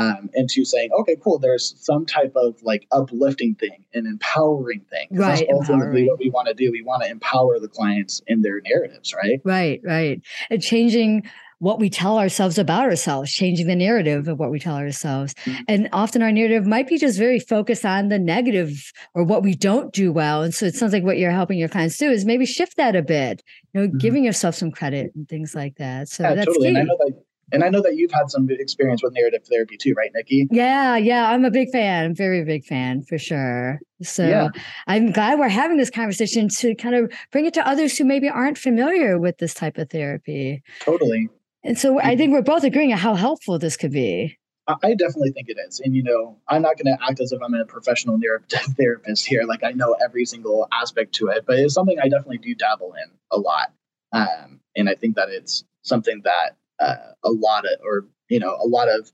um, 0.00 0.30
into 0.34 0.64
saying, 0.64 0.90
okay, 1.00 1.16
cool, 1.22 1.38
there's 1.38 1.74
some 1.78 2.06
type 2.06 2.32
of 2.36 2.62
like 2.62 2.86
uplifting 2.92 3.54
thing 3.54 3.84
and 3.94 4.06
empowering 4.06 4.80
thing. 4.90 5.08
Right. 5.10 5.38
That's 5.38 5.52
ultimately 5.52 6.08
what 6.08 6.18
we 6.18 6.30
want 6.30 6.48
to 6.48 6.54
do. 6.54 6.70
We 6.70 6.82
want 6.82 7.02
to 7.02 7.08
empower 7.08 7.58
the 7.58 7.68
clients 7.68 8.22
in 8.26 8.42
their 8.42 8.60
narratives, 8.60 9.14
right? 9.14 9.40
Right, 9.44 9.80
right. 9.84 10.20
And 10.50 10.62
changing 10.62 11.28
what 11.60 11.78
we 11.78 11.90
tell 11.90 12.18
ourselves 12.18 12.56
about 12.56 12.84
ourselves, 12.84 13.30
changing 13.30 13.66
the 13.66 13.76
narrative 13.76 14.28
of 14.28 14.38
what 14.38 14.50
we 14.50 14.58
tell 14.58 14.76
ourselves. 14.76 15.34
Mm-hmm. 15.44 15.62
And 15.68 15.88
often 15.92 16.22
our 16.22 16.32
narrative 16.32 16.66
might 16.66 16.88
be 16.88 16.96
just 16.96 17.18
very 17.18 17.38
focused 17.38 17.84
on 17.84 18.08
the 18.08 18.18
negative 18.18 18.92
or 19.14 19.24
what 19.24 19.42
we 19.42 19.54
don't 19.54 19.92
do 19.92 20.10
well. 20.10 20.42
And 20.42 20.54
so 20.54 20.64
it 20.64 20.74
sounds 20.74 20.94
like 20.94 21.04
what 21.04 21.18
you're 21.18 21.30
helping 21.30 21.58
your 21.58 21.68
clients 21.68 21.98
do 21.98 22.10
is 22.10 22.24
maybe 22.24 22.46
shift 22.46 22.78
that 22.78 22.96
a 22.96 23.02
bit, 23.02 23.42
you 23.74 23.80
know, 23.80 23.88
mm-hmm. 23.88 23.98
giving 23.98 24.24
yourself 24.24 24.54
some 24.54 24.70
credit 24.70 25.12
and 25.14 25.28
things 25.28 25.54
like 25.54 25.76
that. 25.76 26.08
So 26.08 26.22
yeah, 26.22 26.34
that's 26.34 26.46
totally. 26.46 26.64
key. 26.64 26.68
And 26.70 26.78
I 26.78 26.82
know 26.84 26.96
that 26.98 27.22
and 27.52 27.64
I 27.64 27.68
know 27.68 27.82
that 27.82 27.96
you've 27.96 28.10
had 28.10 28.30
some 28.30 28.48
experience 28.50 29.02
with 29.02 29.12
narrative 29.14 29.44
therapy 29.50 29.76
too, 29.76 29.94
right, 29.96 30.10
Nikki? 30.14 30.46
Yeah, 30.50 30.96
yeah. 30.96 31.30
I'm 31.30 31.44
a 31.44 31.50
big 31.50 31.70
fan. 31.70 32.04
I'm 32.04 32.14
very 32.14 32.44
big 32.44 32.64
fan 32.64 33.02
for 33.02 33.18
sure. 33.18 33.80
So 34.02 34.26
yeah. 34.26 34.48
I'm 34.86 35.12
glad 35.12 35.38
we're 35.38 35.48
having 35.48 35.76
this 35.76 35.90
conversation 35.90 36.48
to 36.48 36.74
kind 36.74 36.94
of 36.94 37.12
bring 37.32 37.46
it 37.46 37.54
to 37.54 37.66
others 37.66 37.96
who 37.96 38.04
maybe 38.04 38.28
aren't 38.28 38.58
familiar 38.58 39.18
with 39.18 39.38
this 39.38 39.54
type 39.54 39.78
of 39.78 39.90
therapy. 39.90 40.62
Totally. 40.80 41.28
And 41.64 41.78
so 41.78 41.98
I 41.98 42.02
mm-hmm. 42.02 42.18
think 42.18 42.32
we're 42.32 42.42
both 42.42 42.64
agreeing 42.64 42.92
on 42.92 42.98
how 42.98 43.14
helpful 43.14 43.58
this 43.58 43.76
could 43.76 43.92
be. 43.92 44.36
I 44.82 44.94
definitely 44.94 45.32
think 45.32 45.48
it 45.48 45.56
is. 45.66 45.80
And, 45.80 45.96
you 45.96 46.02
know, 46.02 46.38
I'm 46.48 46.62
not 46.62 46.76
going 46.76 46.96
to 46.96 47.04
act 47.04 47.20
as 47.20 47.32
if 47.32 47.40
I'm 47.42 47.54
a 47.54 47.64
professional 47.64 48.18
narrative 48.18 48.60
therapist 48.76 49.26
here. 49.26 49.42
Like, 49.44 49.64
I 49.64 49.72
know 49.72 49.96
every 50.02 50.24
single 50.24 50.68
aspect 50.72 51.14
to 51.16 51.28
it, 51.28 51.44
but 51.46 51.58
it's 51.58 51.74
something 51.74 51.98
I 51.98 52.08
definitely 52.08 52.38
do 52.38 52.54
dabble 52.54 52.94
in 52.94 53.10
a 53.32 53.38
lot. 53.38 53.72
Um, 54.12 54.60
and 54.76 54.88
I 54.88 54.94
think 54.94 55.16
that 55.16 55.28
it's 55.28 55.64
something 55.82 56.22
that 56.24 56.56
uh, 56.80 56.96
a 57.24 57.30
lot 57.30 57.64
of, 57.64 57.72
or 57.84 58.06
you 58.28 58.38
know, 58.38 58.56
a 58.62 58.66
lot 58.66 58.88
of 58.88 59.10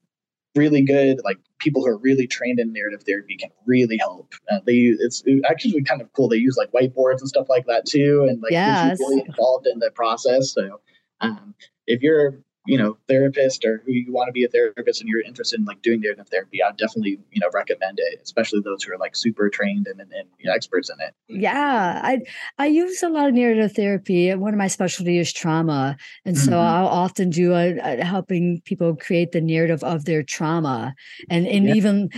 really 0.55 0.83
good 0.83 1.21
like 1.25 1.39
people 1.59 1.83
who 1.83 1.89
are 1.89 1.99
really 1.99 2.27
trained 2.27 2.59
in 2.59 2.73
narrative 2.73 3.03
therapy 3.07 3.37
can 3.37 3.51
really 3.67 3.99
help. 3.99 4.35
Uh, 4.51 4.59
they 4.67 4.95
it's 4.99 5.23
actually 5.49 5.83
kind 5.83 6.01
of 6.01 6.13
cool. 6.13 6.29
They 6.29 6.37
use 6.37 6.57
like 6.57 6.73
whiteboards 6.73 7.21
and 7.21 7.29
stuff 7.29 7.49
like 7.49 7.67
that 7.67 7.87
too, 7.87 8.27
and 8.29 8.41
like 8.43 8.53
yeah, 8.53 8.95
really 8.99 9.23
involved 9.27 9.67
in 9.67 9.79
the 9.79 9.91
process. 9.91 10.53
So 10.53 10.81
um, 11.21 11.55
if 11.87 12.03
you're 12.03 12.39
you 12.67 12.79
know 12.79 12.97
therapist 13.09 13.65
or 13.65 13.83
who 13.85 13.93
you 13.93 14.13
want 14.13 14.29
to 14.29 14.33
be 14.33 14.45
a 14.45 14.49
therapist 14.49 15.01
and 15.01 15.09
you're 15.09 15.21
interested 15.23 15.59
in 15.59 15.67
like 15.67 15.81
doing 15.83 16.01
narrative 16.01 16.29
therapy 16.29 16.63
i 16.63 16.71
definitely 16.73 17.19
you 17.31 17.41
know 17.41 17.49
recommend 17.53 17.99
it 17.99 18.21
especially 18.23 18.61
those 18.61 18.83
who 18.83 18.93
are 18.93 18.99
like 18.99 19.15
super 19.17 19.49
trained 19.49 19.87
and, 19.87 20.01
and, 20.01 20.13
and 20.13 20.29
you 20.39 20.47
know, 20.47 20.55
experts 20.55 20.91
in 20.91 20.97
it 21.01 21.15
yeah 21.29 22.01
i 22.03 22.21
i 22.59 22.67
use 22.67 23.03
a 23.03 23.09
lot 23.09 23.29
of 23.29 23.35
narrative 23.35 23.73
therapy 23.73 24.35
one 24.35 24.53
of 24.53 24.59
my 24.59 24.69
specialty 24.69 25.19
is 25.19 25.33
trauma 25.33 25.97
and 26.25 26.37
so 26.37 26.53
mm-hmm. 26.53 26.61
i'll 26.61 26.89
often 26.89 27.31
do 27.31 27.53
a, 27.55 27.79
a, 27.79 28.05
helping 28.05 28.61
people 28.65 28.95
create 28.97 29.33
the 29.33 29.41
narrative 29.41 29.83
of 29.85 30.05
their 30.05 30.23
trauma 30.23 30.95
and 31.31 31.47
and 31.47 31.67
yeah. 31.67 31.75
even 31.75 32.11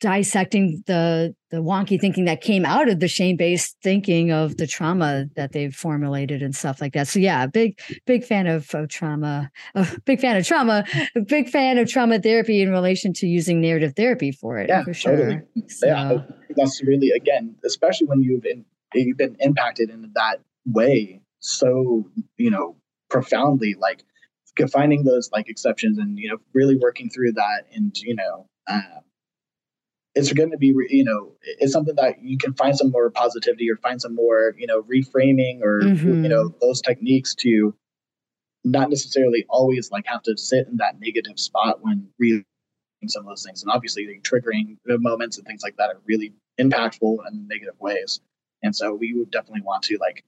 dissecting 0.00 0.82
the 0.86 1.34
the 1.50 1.58
wonky 1.58 2.00
thinking 2.00 2.24
that 2.26 2.40
came 2.40 2.64
out 2.64 2.88
of 2.88 3.00
the 3.00 3.08
shame-based 3.08 3.76
thinking 3.82 4.30
of 4.30 4.56
the 4.56 4.66
trauma 4.66 5.26
that 5.34 5.52
they've 5.52 5.74
formulated 5.74 6.42
and 6.42 6.54
stuff 6.54 6.80
like 6.80 6.92
that. 6.92 7.08
So 7.08 7.18
yeah, 7.18 7.46
big 7.46 7.78
big 8.06 8.24
fan 8.24 8.46
of, 8.46 8.72
of 8.74 8.88
trauma, 8.88 9.50
a 9.74 9.86
big 10.04 10.20
fan 10.20 10.36
of 10.36 10.46
trauma, 10.46 10.84
big 11.26 11.48
fan 11.48 11.78
of 11.78 11.88
trauma 11.88 12.20
therapy 12.20 12.62
in 12.62 12.70
relation 12.70 13.12
to 13.14 13.26
using 13.26 13.60
narrative 13.60 13.94
therapy 13.96 14.32
for 14.32 14.58
it. 14.58 14.68
Yeah, 14.68 14.84
for 14.84 14.94
sure. 14.94 15.16
Totally. 15.16 15.42
So, 15.68 15.86
yeah, 15.86 16.18
that's 16.56 16.82
really 16.82 17.10
again, 17.10 17.56
especially 17.64 18.06
when 18.06 18.22
you've 18.22 18.42
been 18.42 18.64
you've 18.94 19.18
been 19.18 19.36
impacted 19.40 19.90
in 19.90 20.10
that 20.14 20.40
way 20.66 21.20
so 21.40 22.04
you 22.36 22.50
know 22.50 22.76
profoundly 23.08 23.74
like 23.78 24.04
finding 24.70 25.04
those 25.04 25.30
like 25.32 25.48
exceptions 25.48 25.96
and 25.96 26.18
you 26.18 26.28
know 26.28 26.36
really 26.52 26.76
working 26.76 27.08
through 27.08 27.32
that 27.32 27.64
and 27.74 27.96
you 27.98 28.14
know 28.14 28.46
um, 28.68 29.00
it's 30.14 30.32
going 30.32 30.50
to 30.50 30.56
be 30.56 30.74
you 30.88 31.04
know 31.04 31.32
it's 31.42 31.72
something 31.72 31.94
that 31.96 32.22
you 32.22 32.36
can 32.36 32.52
find 32.54 32.76
some 32.76 32.90
more 32.90 33.10
positivity 33.10 33.70
or 33.70 33.76
find 33.76 34.00
some 34.00 34.14
more 34.14 34.54
you 34.58 34.66
know 34.66 34.82
reframing 34.82 35.60
or 35.62 35.82
mm-hmm. 35.82 36.24
you 36.24 36.28
know 36.28 36.54
those 36.60 36.80
techniques 36.80 37.34
to 37.34 37.74
not 38.64 38.90
necessarily 38.90 39.46
always 39.48 39.90
like 39.90 40.04
have 40.06 40.22
to 40.22 40.36
sit 40.36 40.66
in 40.66 40.76
that 40.76 41.00
negative 41.00 41.38
spot 41.38 41.78
when 41.80 42.08
reading 42.18 42.44
some 43.06 43.22
of 43.22 43.28
those 43.28 43.42
things. 43.42 43.62
And 43.62 43.72
obviously 43.72 44.06
the 44.06 44.20
triggering 44.20 44.76
moments 44.86 45.38
and 45.38 45.46
things 45.46 45.62
like 45.62 45.76
that 45.78 45.88
are 45.88 46.00
really 46.06 46.34
impactful 46.60 47.16
in 47.32 47.48
negative 47.48 47.76
ways. 47.80 48.20
And 48.62 48.76
so 48.76 48.92
we 48.94 49.14
would 49.14 49.30
definitely 49.30 49.62
want 49.62 49.84
to 49.84 49.98
like 50.00 50.24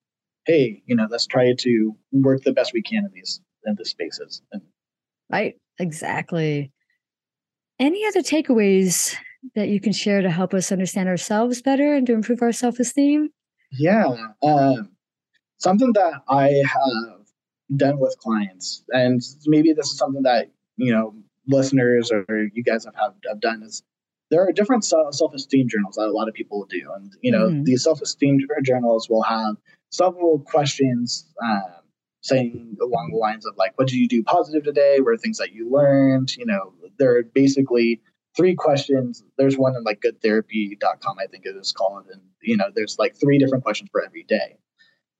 hey 0.46 0.82
you 0.86 0.96
know 0.96 1.06
let's 1.10 1.26
try 1.26 1.54
to 1.56 1.96
work 2.12 2.42
the 2.42 2.52
best 2.52 2.72
we 2.72 2.82
can 2.82 3.04
in 3.04 3.10
these 3.12 3.40
in 3.64 3.74
the 3.76 3.84
spaces. 3.84 4.42
And, 4.52 4.62
right. 5.30 5.56
Exactly. 5.78 6.70
Any 7.78 8.06
other 8.06 8.20
takeaways 8.20 9.16
that 9.54 9.68
you 9.68 9.80
can 9.80 9.92
share 9.92 10.22
to 10.22 10.30
help 10.30 10.54
us 10.54 10.72
understand 10.72 11.08
ourselves 11.08 11.62
better 11.62 11.94
and 11.94 12.06
to 12.06 12.12
improve 12.12 12.42
our 12.42 12.52
self 12.52 12.78
esteem? 12.78 13.30
Yeah. 13.72 14.14
Um, 14.42 14.90
something 15.58 15.92
that 15.94 16.22
I 16.28 16.62
have 16.66 17.26
done 17.76 17.98
with 17.98 18.16
clients, 18.18 18.84
and 18.90 19.20
maybe 19.46 19.72
this 19.72 19.90
is 19.90 19.98
something 19.98 20.22
that, 20.22 20.50
you 20.76 20.92
know, 20.92 21.14
listeners 21.46 22.10
or 22.12 22.24
you 22.52 22.62
guys 22.62 22.84
have, 22.84 22.94
have, 22.94 23.14
have 23.28 23.40
done 23.40 23.62
is 23.62 23.82
there 24.30 24.46
are 24.46 24.52
different 24.52 24.84
self-esteem 24.84 25.68
journals 25.68 25.96
that 25.96 26.08
a 26.08 26.12
lot 26.12 26.28
of 26.28 26.34
people 26.34 26.66
do 26.70 26.90
and 26.96 27.12
you 27.20 27.30
know 27.30 27.48
mm-hmm. 27.48 27.64
these 27.64 27.82
self-esteem 27.82 28.38
journals 28.64 29.08
will 29.08 29.22
have 29.22 29.56
several 29.90 30.38
questions 30.38 31.26
um, 31.42 31.82
saying 32.22 32.76
along 32.80 33.10
the 33.10 33.18
lines 33.18 33.44
of 33.44 33.54
like 33.56 33.76
what 33.76 33.88
did 33.88 33.96
you 33.96 34.08
do 34.08 34.22
positive 34.22 34.64
today 34.64 35.00
where 35.00 35.16
things 35.16 35.38
that 35.38 35.52
you 35.52 35.70
learned 35.70 36.34
you 36.36 36.46
know 36.46 36.72
they're 36.98 37.22
basically 37.22 38.00
three 38.36 38.54
questions 38.54 39.22
there's 39.38 39.58
one 39.58 39.76
in 39.76 39.82
like 39.84 40.00
goodtherapy.com 40.00 41.16
i 41.20 41.26
think 41.26 41.44
it 41.44 41.56
is 41.56 41.72
called 41.72 42.06
and 42.12 42.22
you 42.40 42.56
know 42.56 42.70
there's 42.74 42.96
like 42.98 43.16
three 43.16 43.38
different 43.38 43.64
questions 43.64 43.88
for 43.90 44.04
every 44.04 44.24
day 44.24 44.56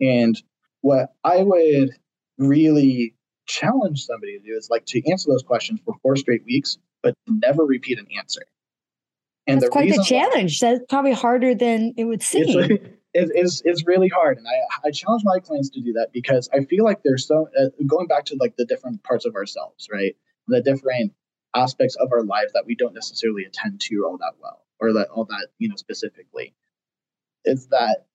and 0.01 0.43
what 0.81 1.13
i 1.25 1.43
would 1.43 1.91
really 2.39 3.15
challenge 3.47 4.05
somebody 4.05 4.39
to 4.39 4.45
do 4.45 4.57
is 4.57 4.71
like 4.71 4.87
to 4.87 5.11
answer 5.11 5.31
those 5.31 5.43
questions 5.43 5.81
for 5.85 5.95
four 6.03 6.17
straight 6.17 6.45
weeks 6.45 6.79
but 7.03 7.15
never 7.27 7.65
repeat 7.65 7.99
an 7.99 8.07
answer 8.17 8.43
and 9.47 9.61
That's 9.61 9.71
quite 9.71 9.91
the 9.91 10.05
challenge. 10.05 10.63
Why, 10.63 10.73
That's 10.73 10.85
probably 10.89 11.13
harder 11.13 11.55
than 11.55 11.95
it 11.97 12.05
would 12.05 12.23
seem. 12.23 12.79
It's, 13.15 13.31
it's, 13.35 13.63
it's 13.67 13.87
really 13.87 14.09
hard. 14.09 14.39
And 14.39 14.47
I, 14.49 14.89
I 14.89 14.91
challenge 14.91 15.23
my 15.23 15.39
clients 15.39 15.69
to 15.71 15.83
do 15.83 15.93
that 15.93 16.13
because 16.15 16.49
I 16.55 16.65
feel 16.65 16.83
like 16.83 17.03
there's 17.03 17.27
so, 17.27 17.47
uh, 17.61 17.67
going 17.87 18.07
back 18.07 18.25
to 18.27 18.37
like 18.41 18.57
the 18.57 18.65
different 18.65 19.03
parts 19.03 19.27
of 19.27 19.35
ourselves, 19.35 19.87
right? 19.93 20.17
The 20.49 20.63
different 20.63 21.13
aspects 21.55 21.97
of 21.97 22.13
our 22.13 22.23
life 22.23 22.49
that 22.55 22.67
we 22.67 22.75
don't 22.75 22.95
necessarily 22.95 23.45
attend 23.45 23.81
to 23.81 24.05
all 24.07 24.19
that 24.19 24.35
well 24.41 24.65
or 24.81 24.93
that 24.95 25.09
all 25.09 25.25
that, 25.25 25.49
you 25.59 25.69
know, 25.69 25.77
specifically 25.77 26.55
is 27.45 27.67
that 27.69 28.07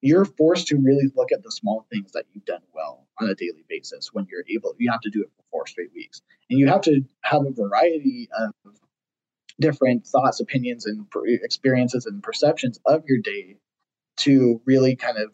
you're 0.00 0.24
forced 0.24 0.68
to 0.68 0.76
really 0.76 1.10
look 1.14 1.32
at 1.32 1.42
the 1.42 1.50
small 1.50 1.86
things 1.92 2.12
that 2.12 2.24
you've 2.32 2.44
done 2.44 2.62
well 2.74 3.06
on 3.20 3.28
a 3.28 3.34
daily 3.34 3.64
basis 3.68 4.10
when 4.12 4.26
you're 4.30 4.44
able 4.48 4.74
you 4.78 4.90
have 4.90 5.00
to 5.00 5.10
do 5.10 5.22
it 5.22 5.30
for 5.36 5.42
four 5.50 5.66
straight 5.66 5.92
weeks 5.94 6.22
and 6.50 6.58
you 6.58 6.66
have 6.66 6.80
to 6.80 7.02
have 7.22 7.44
a 7.46 7.52
variety 7.52 8.28
of 8.36 8.52
different 9.60 10.06
thoughts, 10.06 10.40
opinions, 10.40 10.86
and 10.86 11.06
experiences 11.42 12.06
and 12.06 12.22
perceptions 12.22 12.78
of 12.84 13.04
your 13.06 13.18
day 13.18 13.56
to 14.18 14.60
really 14.66 14.96
kind 14.96 15.18
of 15.18 15.30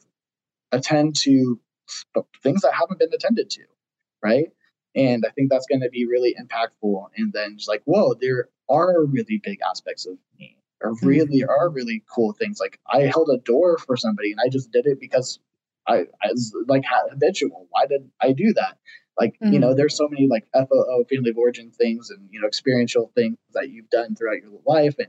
attend 0.72 1.16
to 1.16 1.59
things 2.42 2.61
that 2.62 2.74
haven't 2.74 2.98
been 2.98 3.12
attended 3.12 3.51
to, 3.51 3.62
right? 4.22 4.48
And 4.94 5.24
I 5.27 5.31
think 5.31 5.51
that's 5.51 5.66
going 5.66 5.83
to 5.83 5.90
be 5.90 6.07
really 6.07 6.35
impactful. 6.40 7.07
And 7.16 7.33
then 7.33 7.57
just 7.57 7.68
like, 7.68 7.83
whoa, 7.85 8.14
there 8.20 8.48
are 8.68 9.05
really 9.05 9.40
big 9.42 9.59
aspects 9.68 10.07
of 10.07 10.16
me, 10.38 10.57
or 10.83 10.94
really 11.03 11.40
mm-hmm. 11.40 11.51
are 11.51 11.68
really 11.70 12.03
cool 12.12 12.33
things. 12.33 12.59
Like 12.61 12.79
I 12.87 13.03
held 13.03 13.29
a 13.29 13.38
door 13.38 13.79
for 13.79 13.96
somebody, 13.96 14.33
and 14.33 14.40
I 14.44 14.48
just 14.48 14.72
did 14.72 14.87
it 14.87 14.98
because 15.01 15.38
I, 15.87 16.07
I 16.22 16.31
was 16.31 16.55
like 16.66 16.85
habitual. 16.87 17.66
Why 17.70 17.87
did 17.87 18.11
I 18.20 18.33
do 18.33 18.53
that? 18.55 18.79
Like, 19.18 19.35
mm-hmm. 19.35 19.53
you 19.53 19.59
know, 19.59 19.68
mm-hmm. 19.68 19.79
there's 19.79 19.96
so 19.96 20.09
many 20.09 20.29
like 20.29 20.46
FOO, 20.55 21.05
family 21.11 21.31
of 21.31 21.38
origin 21.38 21.70
things 21.70 22.11
and, 22.11 22.29
you 22.31 22.40
know, 22.40 22.46
experiential 22.46 23.11
things 23.14 23.37
that 23.53 23.68
you've 23.70 23.90
done 23.90 24.14
throughout 24.14 24.42
your 24.42 24.61
life. 24.64 24.94
And 24.98 25.09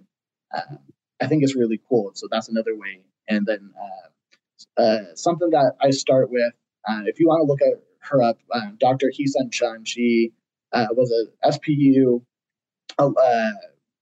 uh, 0.55 0.77
I 1.21 1.27
think 1.27 1.43
it's 1.43 1.55
really 1.55 1.79
cool. 1.87 2.11
So 2.15 2.27
that's 2.31 2.49
another 2.49 2.75
way. 2.75 3.01
And 3.27 3.45
then 3.45 3.71
uh, 3.79 4.81
uh, 4.81 5.15
something 5.15 5.51
that 5.51 5.73
I 5.79 5.91
start 5.91 6.31
with, 6.31 6.53
uh, 6.87 7.01
if 7.05 7.19
you 7.19 7.27
want 7.27 7.41
to 7.41 7.45
look 7.45 7.61
at 7.61 7.83
her 8.01 8.21
up, 8.21 8.39
uh, 8.51 8.71
Dr. 8.79 9.11
Hee-Sun 9.13 9.49
Cheon, 9.51 9.85
she 9.85 10.31
uh, 10.73 10.87
was 10.91 11.11
a 11.11 11.49
SPU 11.49 12.23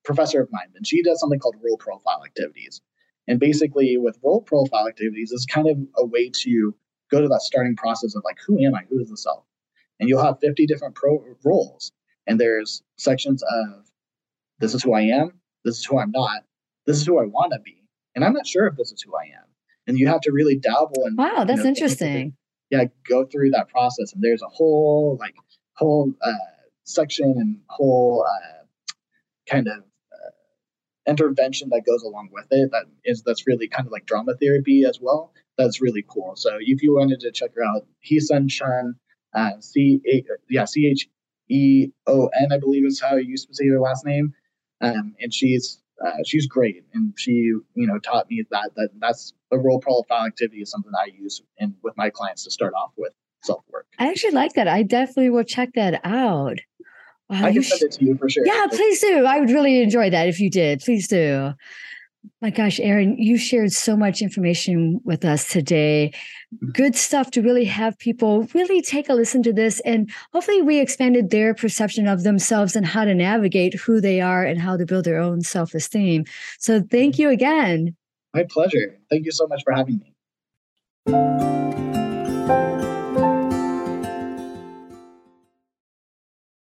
professor 0.04 0.42
of 0.42 0.50
mine, 0.52 0.70
and 0.76 0.88
she 0.88 1.04
does 1.04 1.20
something 1.20 1.40
called 1.40 1.56
role 1.64 1.78
profile 1.78 2.24
activities. 2.26 2.82
And 3.28 3.40
basically, 3.40 3.98
with 3.98 4.18
role 4.24 4.42
profile 4.42 4.88
activities, 4.88 5.32
it's 5.32 5.46
kind 5.46 5.70
of 5.70 5.78
a 5.98 6.06
way 6.06 6.30
to 6.34 6.74
go 7.12 7.22
to 7.22 7.28
that 7.28 7.42
starting 7.42 7.76
process 7.76 8.16
of 8.16 8.24
like, 8.24 8.38
who 8.46 8.60
am 8.64 8.76
I? 8.76 8.84
Who 8.90 9.00
is 9.00 9.10
the 9.10 9.18
self? 9.18 9.44
and 10.00 10.10
you'll 10.10 10.24
have 10.24 10.40
50 10.40 10.66
different 10.66 10.96
pro 10.96 11.24
roles 11.44 11.92
and 12.26 12.40
there's 12.40 12.84
sections 12.98 13.44
of 13.44 13.86
this 14.60 14.74
is 14.74 14.84
who 14.84 14.94
i 14.94 15.02
am 15.02 15.40
this 15.64 15.78
is 15.78 15.86
who 15.86 16.00
i'm 16.00 16.12
not 16.12 16.44
this 16.86 16.98
is 16.98 17.06
who 17.06 17.20
i 17.20 17.26
want 17.26 17.52
to 17.54 17.60
be 17.60 17.84
and 18.16 18.24
i'm 18.24 18.34
not 18.34 18.48
sure 18.48 18.68
if 18.68 18.76
this 18.76 18.92
is 18.92 19.02
who 19.02 19.16
i 19.16 19.24
am 19.24 19.46
and 19.88 19.98
you 19.98 20.08
have 20.08 20.22
to 20.22 20.32
really 20.32 20.56
dabble 20.56 21.04
and 21.06 21.18
wow 21.18 21.44
that's 21.44 21.60
you 21.60 21.64
know, 21.64 21.70
interesting 21.70 22.34
yeah 22.70 22.86
go 23.08 23.26
through 23.26 23.52
that 23.52 23.70
process. 23.70 24.14
And 24.14 24.22
there's 24.22 24.42
a 24.42 24.48
whole 24.48 25.18
like 25.20 25.36
whole 25.76 26.14
uh, 26.22 26.34
section 26.84 27.36
and 27.38 27.60
whole 27.68 28.26
uh, 28.28 28.64
kind 29.50 29.68
of 29.68 29.78
uh, 29.80 30.32
intervention 31.08 31.70
that 31.70 31.86
goes 31.86 32.04
along 32.04 32.30
with 32.32 32.48
it 32.52 32.72
that 32.72 32.86
is 33.06 33.24
that's 33.24 33.48
really 33.48 33.68
kind 33.68 33.86
of 33.86 33.92
like 33.92 34.06
drama 34.06 34.34
therapy 34.36 34.86
as 34.86 35.00
well. 35.02 35.34
That's 35.58 35.82
really 35.82 36.06
cool. 36.08 36.36
So 36.36 36.58
if 36.60 36.84
you 36.84 36.96
wanted 36.96 37.22
to 37.22 37.32
check 37.32 37.56
her 37.56 37.64
out 37.64 37.88
Hee-Sun 38.02 38.50
Cheon 38.50 38.94
uh, 39.34 39.60
C 39.60 40.02
A 40.12 40.24
yeah 40.50 40.66
C 40.66 40.88
H 40.88 41.08
E 41.50 41.88
O 42.08 42.28
N 42.28 42.52
I 42.52 42.58
believe 42.58 42.86
is 42.86 43.02
how 43.02 43.16
you 43.16 43.30
used 43.30 43.48
to 43.48 43.56
say 43.56 43.68
her 43.68 43.80
last 43.80 44.06
name, 44.06 44.34
um, 44.82 45.16
and 45.20 45.34
she's 45.34 45.82
uh, 46.06 46.12
she's 46.26 46.48
great, 46.48 46.84
and 46.94 47.14
she 47.18 47.32
you 47.32 47.62
know 47.88 48.00
taught 48.00 48.30
me 48.30 48.44
that 48.52 48.72
that 48.76 48.90
that's 49.00 49.34
a 49.52 49.58
role 49.58 49.80
profile 49.80 50.26
activity 50.26 50.62
is 50.62 50.70
something 50.70 50.92
I 50.96 51.10
use 51.18 51.42
in 51.58 51.76
with 51.84 51.96
my 51.98 52.10
clients 52.10 52.44
to 52.44 52.52
start 52.52 52.74
off 52.74 52.92
with 52.98 53.14
self 53.44 53.64
work. 53.72 53.88
I 54.00 54.10
actually 54.10 54.32
like 54.32 54.54
that. 54.54 54.68
I 54.68 54.84
definitely 54.84 55.30
will 55.30 55.44
check 55.44 55.70
that 55.76 56.02
out. 56.04 56.58
Wow, 57.30 57.46
I 57.46 57.54
can 57.54 57.64
send 57.64 57.82
it 57.82 57.92
to 57.94 58.06
you 58.06 58.16
for 58.16 58.30
sure. 58.30 58.46
Yeah, 58.46 58.68
please 58.70 59.02
do. 59.02 59.26
I 59.26 59.40
would 59.40 59.50
really 59.50 59.82
enjoy 59.82 60.10
that 60.10 60.28
if 60.28 60.40
you 60.40 60.50
did. 60.50 60.80
Please 60.80 61.08
do. 61.08 61.54
My 62.42 62.50
gosh, 62.50 62.80
Aaron, 62.80 63.18
you 63.18 63.38
shared 63.38 63.72
so 63.72 63.98
much 63.98 64.22
information 64.22 65.00
with 65.04 65.26
us 65.26 65.50
today. 65.50 66.14
Good 66.74 66.96
stuff 66.96 67.32
to 67.32 67.42
really 67.42 67.66
have 67.66 67.98
people 68.00 68.48
really 68.54 68.82
take 68.82 69.10
a 69.10 69.14
listen 69.14 69.44
to 69.44 69.54
this. 69.54 69.80
And 69.82 70.12
hopefully, 70.34 70.62
we 70.62 70.80
expanded 70.80 71.30
their 71.30 71.54
perception 71.54 72.08
of 72.08 72.24
themselves 72.24 72.76
and 72.76 72.86
how 72.86 73.06
to 73.06 73.14
navigate 73.14 73.74
who 73.76 74.02
they 74.02 74.22
are 74.22 74.44
and 74.44 74.60
how 74.60 74.78
to 74.78 74.86
build 74.86 75.06
their 75.06 75.20
own 75.20 75.42
self 75.42 75.74
esteem. 75.74 76.26
So, 76.60 76.82
thank 76.82 77.20
you 77.20 77.30
again. 77.30 77.96
My 78.34 78.46
pleasure. 78.50 78.98
Thank 79.10 79.26
you 79.26 79.32
so 79.32 79.48
much 79.48 79.64
for 79.64 79.74
having 79.74 80.00
me. 80.00 81.87